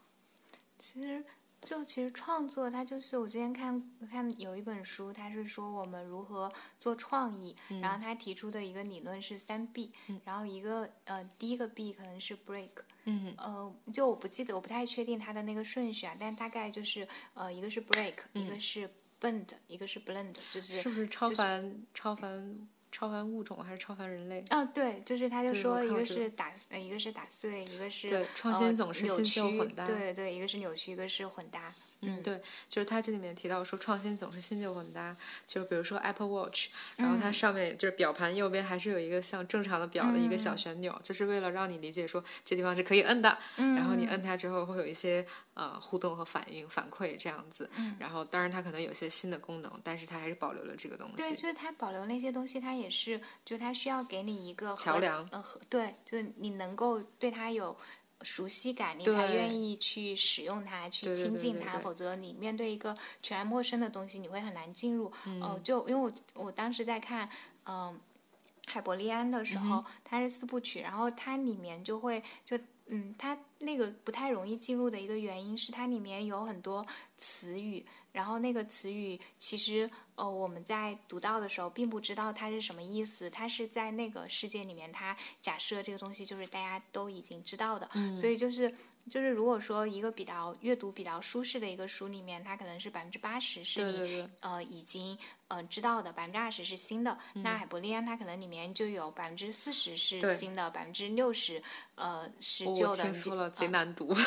[0.79, 1.21] 其实。
[1.65, 9.91] 就其实创作，它就是我之前看看有一本书，它是说我们如何做创意，然后他提出的一个理论是三 B，
[10.25, 12.69] 然后一个呃第一个 B 可能是 break，
[13.05, 13.33] 嗯。
[13.37, 18.89] 呃就我不记得我不太确定它的那个顺序啊，但大概就是呃一个是 break，一个是
[19.21, 24.45] bend，一个是 blend，就是是不是超凡超凡超凡物种还是超凡人类？
[24.51, 31.73] 哦，对，就是他就说一个是是打呃一个是打碎，一个是对创新总是新旧混搭，对对，一个是扭曲，一个是混搭。
[32.03, 35.15] 嗯，对，就是他这里面提到说，创新总是新旧混搭。
[35.45, 43.37] 就是比如说 Apple Watch，然后它上面就是表盘右边还是有一个像正常的表的一个小旋钮，就是为了让你理解说这地方是可以摁的。
[43.57, 47.69] 嗯，然后你摁它之后会有一些呃互动和反应反馈这样子。
[47.75, 51.17] 嗯，然后当然它可能有些新的功能，但是它还是保留了这个东西。
[51.17, 55.27] 对，就是它保留那些东西，它也是，就它需要给你一个桥梁。
[55.31, 57.77] 呃，对，就是你能够对它有。
[58.23, 61.79] 熟悉感，你才愿意去使用它，去亲近它。
[61.79, 65.11] 否则，你面对一个全然陌生的东西，你会很难进入。
[65.41, 67.29] 哦，就因为我我当时在看，
[67.65, 67.99] 嗯，
[68.65, 72.57] 海伯利安的时候，它是四部曲，然后它里面就会就
[72.87, 76.85] 嗯，它那个不太容易进入的一个原因是它里面有很多
[77.17, 77.85] 词语。
[78.11, 83.27] 然后那个词语其实，呃，我们在读到的时候并不知道它是什么意思。
[83.27, 87.89] 它是在那个世界里面，它假设这个东西就是大家都已经知道的。
[87.95, 88.15] 嗯。
[88.15, 88.69] 所以就是
[89.09, 95.17] 就是，如果说一个比较阅读比较舒适的一个书里面，它可能是百分之八十是你呃已经
[95.53, 97.17] 呃知道的，百分之二十是新的。
[97.33, 101.61] 那海伯利安它可能里面就有百分之四十是新的，百分之六十
[101.95, 103.03] 呃是旧的。
[103.03, 104.13] 我听说了，贼难读。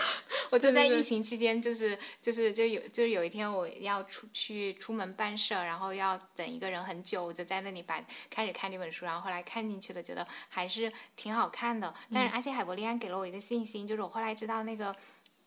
[0.50, 11.94] 我就在疫情期间，就是就是就有就是有一天我要出去出门办事儿，然后要等一个人很久，我就在那里把开始看这本书，然后后来看进去了，觉得还是挺好看的。
[12.12, 14.94] 但是而且海伯利安给了我一个信心，就是我后来知道那个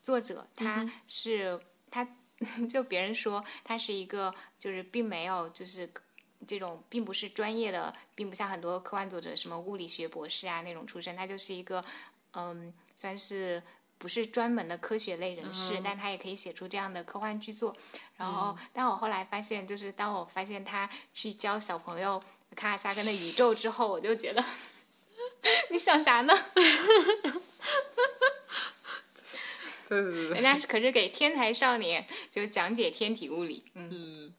[0.00, 1.60] 作者他是
[1.90, 2.06] 他，
[2.68, 5.88] 就别人说他是一个就是并没有就是
[6.46, 11.84] 这种并不是专业的，并不像很多科幻作者什么物理学博士啊那种出身，他就是一个
[12.32, 13.62] 嗯算是。
[13.96, 17.74] 不是专门的科学类人士，但他也可以写出这样的科幻巨作。
[18.18, 22.22] 然后，但我后来发现，就是当我发现他去教小朋友
[22.54, 24.44] 卡尔萨根的宇宙之后，我就觉得，
[25.70, 26.34] 你想啥呢？
[29.88, 33.64] 对对对，人家可是给天才少年就讲解天体物理。
[33.74, 34.32] 嗯，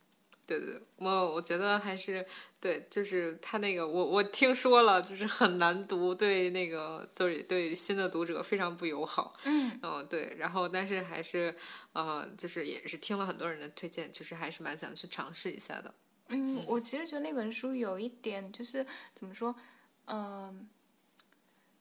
[0.46, 2.26] 对对，我我觉得还是。
[2.58, 9.36] 对，就是他那个，我我听说了，就是很难读，对那个对对新的读者非常不友好。
[9.44, 11.56] 嗯嗯，对，然后但是还是
[11.94, 15.94] 呃，就是也是听了很多人的推荐，就是还是蛮想去尝试一下的。
[16.30, 18.84] 嗯，我其实觉得那本书有一点就是
[19.14, 19.56] 怎么说，
[20.06, 20.68] 嗯。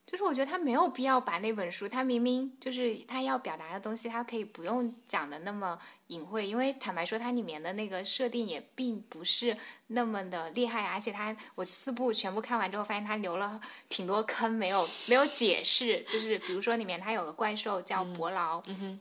[0.07, 5.79] 就是我觉得他没有必要把那本书，他明明就是他要表达的东西，他可以不用讲的那么
[6.09, 9.57] 隐晦，因为坦白说，它里面的那个设定也并不是
[9.89, 18.63] 那么的厉害，而且他我四部全部看完之后，发现他留了挺多坑没有没有解释，就是比如说里面他有个怪兽叫伯劳。
[18.67, 19.01] 嗯哼。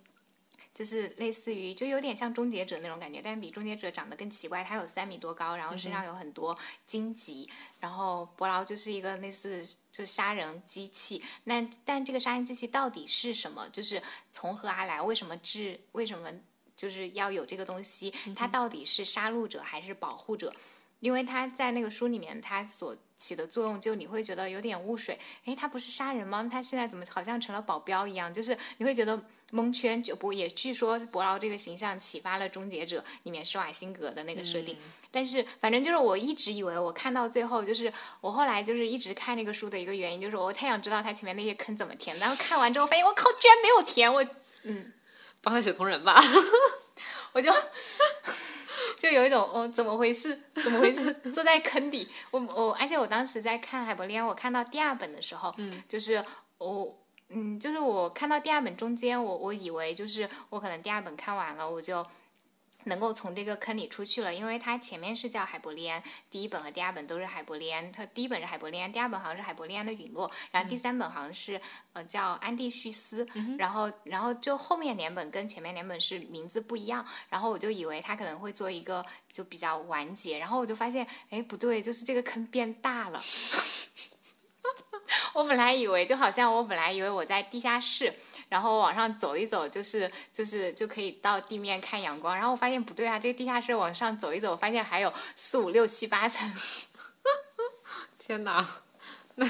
[0.74, 4.64] 就是类似于，就有点像终结者那种感觉，但是比终结者长得更奇怪。
[4.64, 6.58] 他有三米多高，然后身上有很多
[6.88, 7.48] 荆棘，
[7.80, 11.24] 然后伯劳就是一个类似就杀人机器。
[11.44, 13.70] 那但这个杀人机器到底是什么？
[13.70, 14.02] 就是
[14.32, 15.00] 从何而来？
[15.00, 15.80] 为什么治？
[15.92, 16.32] 为什么
[16.76, 18.12] 就是要有这个东西？
[18.36, 20.52] 它到底是杀戮者还是保护者？
[21.04, 25.20] 因为他在那个书里面，他所起的作用就你会觉得有点雾水。
[25.44, 26.50] 诶，他不是杀人吗？
[26.50, 28.34] 他现在怎么好像成了保镖一样？
[28.34, 29.22] 就是你会觉得。
[29.56, 34.76] 蒙圈就不也据说伯劳这个形象启发了《终结者》里面施瓦辛格的那个设定，
[35.12, 44.26] 但是反正就是我一直以为我看到最后就是我后来就是一直看那个书的一个原因就是我太想知道他前面那些坑怎么填，然后看完之后发现我靠居然没有填我
[44.64, 44.92] 嗯，
[45.44, 46.20] 帮他写同人吧，
[47.34, 47.54] 我就
[48.98, 56.24] 就有一种哦怎么回事怎么回事坐在坑底我我而且我当时在看海伯利安我看到第二本的时候嗯就是
[56.58, 56.98] 我。
[57.36, 62.06] 嗯，就是我看到第二本中间，我我以为就是我可能第二本看完了，我就
[62.86, 71.60] 能够从这个坑里出去了，因为它前面是叫海伯利安，第一本和第二本都是海伯利安，它第一本是海伯利安，第二本好像是海伯利安的陨落，然后第三本好像是
[71.94, 73.28] 呃叫安蒂叙斯，
[73.58, 83.22] 然后然后就后面两本跟前面两本是名字不一样，然后我就以为他可能会做一个就比较完结，然后我就发现哎不对，就是这个坑变大了。
[85.34, 88.14] 我本来以为就好像我本来以为我在地下室，
[88.54, 92.36] 然后往上走一走，就是就是就可以到地面看阳光。
[92.36, 96.54] 然后我发现不对啊，这个地下室往上走一走，发现还有四五六七八层。
[98.20, 98.64] 天哪，
[99.34, 99.50] 那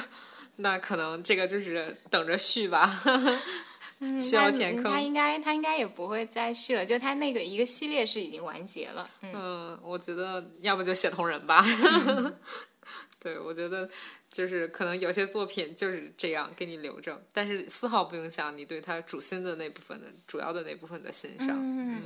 [0.55, 2.97] 那可能这个就是等着续吧。
[4.17, 9.09] 需要填坑，他应该他应该也不会再续了，就他那个一个系列是已经完结了。
[9.21, 11.61] 嗯，我觉得要不就写同人吧。
[13.23, 13.89] 对，我觉得
[14.29, 21.57] 就是可能有些作品就是这样给你留着，但是丝毫不影响你对他主心的那部分的主要的那部分的欣赏。
[21.57, 22.01] 嗯，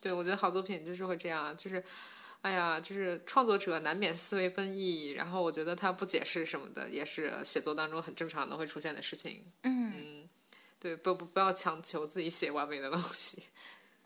[0.00, 1.82] 对，我觉得好作品就是会这样，就是，
[2.42, 9.44] 哎呀，就是创作者难免思维奔逸，然后我觉得他不解释什么的，也是写作当中很正常的会出现的事情。
[9.64, 10.28] 嗯。
[10.78, 13.40] 对，不不不要强求自己写完美的东西。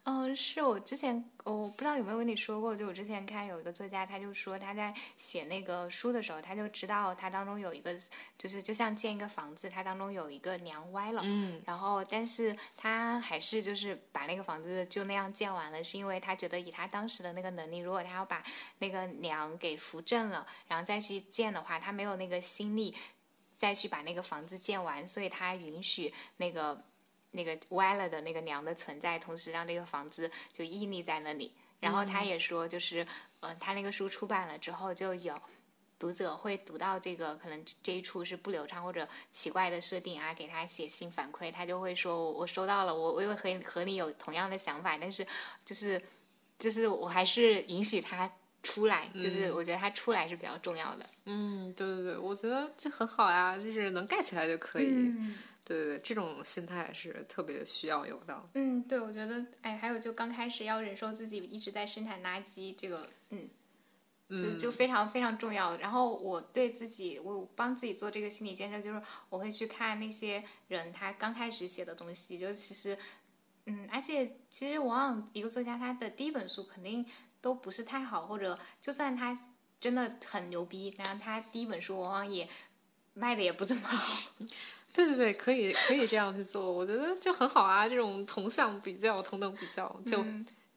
[0.09, 7.93] 嗯，是我之前我不知道有没有跟你说过，就我之前看有一个作家，他就说他在写那个书的时候，他就知道他当中有一个，
[8.39, 18.41] 就是就像建一个房子，他当中有一个梁歪了，嗯，然后但是他还是就是把那个房子就那样建完了，是因为他觉得以他当时的那个能力，如果他要把
[18.79, 22.95] 那个梁给扶正了，然后再去建的话，他没有那个心力。
[23.59, 26.79] 再去把那个房子建完，所以他允许那个
[27.37, 31.53] 那个歪了的那个娘的存在，同时让这个房子就屹立在那里。
[31.79, 33.07] 然后他也说，就是
[33.39, 35.41] 呃，他那个书出版了之后，就有
[35.99, 45.25] 读者会读到这个可能这一处是不流畅或者奇怪的设定啊，给他写信反馈，他就会说我收到了，我我也和和你有同样的想法，但是
[45.65, 46.03] 就是
[46.59, 48.29] 就是我还是允许他。
[48.63, 51.07] 出来就是我觉得他出来是比较重要的。
[51.27, 54.89] 嗯，对对对，我觉得这很好呀，就是能盖起来就可以。
[54.91, 58.49] 嗯，对对对，这种心态是特别需要有的。
[58.55, 63.51] 嗯，对，我觉得，哎，还有就刚开始要忍受自己一直在生产垃圾，这个，嗯，
[64.31, 65.77] 就就非常非常重要。
[65.79, 72.97] 然后我对自己，我帮自己做这个心理建设，就是我会去看那些人他刚开始写的东西，就其实，
[73.67, 77.05] 嗯，而且其实往往一个作家他的第一本书肯定。
[77.39, 79.39] 都不是太好，或者就算他
[79.79, 82.49] 真的很牛逼，然后他第一本书往往也
[83.15, 84.33] 卖的也不怎么好。
[84.97, 87.87] 对对对，可以可以这样去做，我觉得就很好啊。
[87.87, 90.25] 这种同向比较、同等比较，就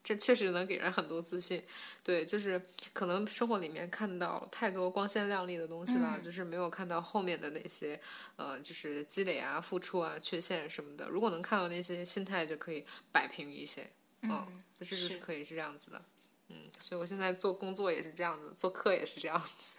[0.04, 1.64] 这确实能给人很多自信。
[2.04, 2.62] 对，就是
[2.92, 7.98] 可能生活里面看到太多光鲜亮丽的东西了，就是没有看到后面的那些
[8.36, 11.08] 呃，就是积累啊、付出啊、缺陷什么的。
[11.08, 13.90] 如果能看到那些，心态就可以摆平一些。
[14.24, 16.02] 嗯，这是可以是这样子的。
[16.50, 19.78] 嗯，所以我现在做工作也是这样子，做课也是这样子。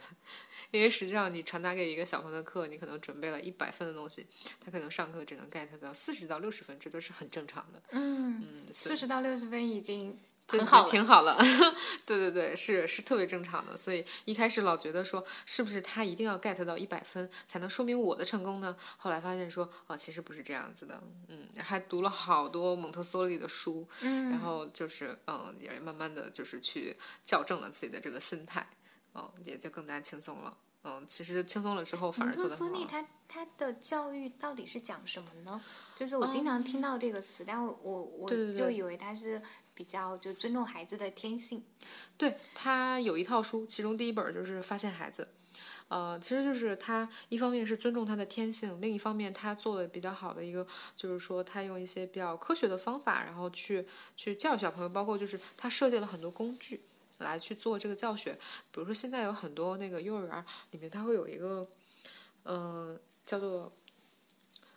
[0.71, 4.27] 因为实际上，你传达给一个小朋友的课，你可能准备了一百分的东西，
[4.65, 7.83] 他可能上课只能 get 到四十到六十分，这都是很正常的。
[7.91, 10.19] 嗯嗯，四十到六十分已经。
[10.51, 11.39] 很好，挺好了。
[12.05, 13.77] 对对对，是是特别正常的。
[13.77, 18.77] 所以一开始老觉得说，是不是他一定要 get 到一百分才能说明我的成功呢？
[18.97, 21.01] 后来发现说，哦，其实不是这样子的。
[21.29, 28.69] 嗯，还读了好多蒙特梭利的书，嗯，然后就是嗯，也慢慢的就是去校正了自己的这个心态，
[29.15, 30.57] 嗯，也就更加轻松了。
[30.83, 35.61] 嗯，其实轻松了之后反而做得蒙特梭利他他的教育到底是讲什么呢？
[35.95, 39.41] 就是我经常听到这个词，但我我我就以为他是。
[39.73, 41.65] 比较就尊重孩子的天性，
[42.19, 45.27] 对他有一套书，其中第一本就是发现孩子，
[45.89, 53.87] 呃，其实就是他一方面是尊重他的天性，另一方面他做的比较好的一个就是说他用一些比较科学的方法，然后去
[54.17, 56.83] 去教育小朋友，包括就是他设计了很多工具
[57.21, 58.33] 来去做这个教学，
[58.71, 61.67] 比如说现在有很多那个幼儿园里面，它会有一个，
[62.45, 63.73] 嗯，叫做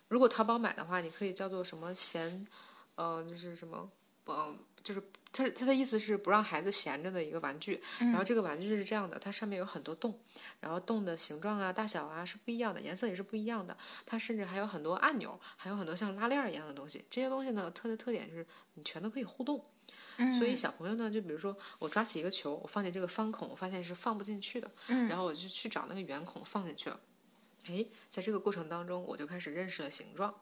[0.08, 2.48] 如果淘宝买的话，你可以叫做什么闲，
[2.96, 3.90] 呃，就是什么，
[4.28, 4.58] 嗯。
[4.84, 10.20] 就是它它的意思是不让孩子闲着的一个玩具，然后这个玩具是这样的，它上面有很多洞，
[10.60, 17.06] 然后洞的形状啊、大小啊是不一样的，颜色也是不一样的，它甚至还有很多按钮，还有很多像拉链一样的东西。
[17.10, 19.64] 这些东西呢，它的特点就是你全都可以互动，
[20.32, 27.00] 所以小朋友呢，就比如说我抓起一个球，我放进这个方孔，我发现是放不进去的，然后我就去找那个圆孔放进去了。
[27.66, 30.34] 哎，在这个过程当中，我就开始认识了形状，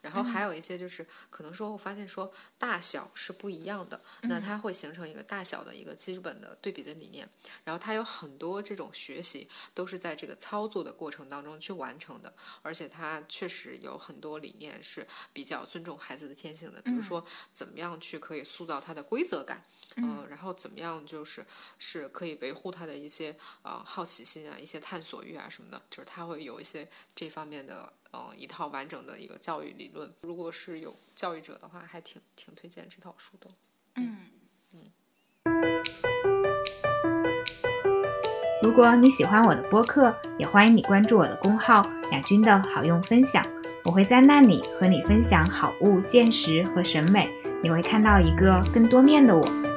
[0.00, 7.28] 然后还有一些就是可能说，我发现说大小是不一样的，那它会形成一个大小的一个基本的对比的理念，
[7.64, 17.22] 然后它有很多这种学习都是在这个操作的过程当中去完成的，而且它确实有很多理念是比较尊重孩子的天性的，比如说
[17.52, 19.62] 怎么样去可以塑造它的规则感，
[19.96, 21.44] 嗯，然后怎么样就是
[21.78, 26.69] 是可以维护他的一些呃好奇心啊，一些探索欲啊什么的，就是他会有一些。
[26.70, 33.50] 些这方面的呃一套完整的一个教育理论，如果是有教育者的话，还挺挺推荐这套书的。
[33.96, 34.18] 嗯
[34.72, 34.78] 嗯。
[38.62, 43.44] 如果你喜欢我的播客，也欢迎你关注我的公号雅君的好用分享，
[43.84, 47.28] 我会在那里和你分享好物、见识和审美，
[47.62, 49.69] 你会看到一个更多面的我。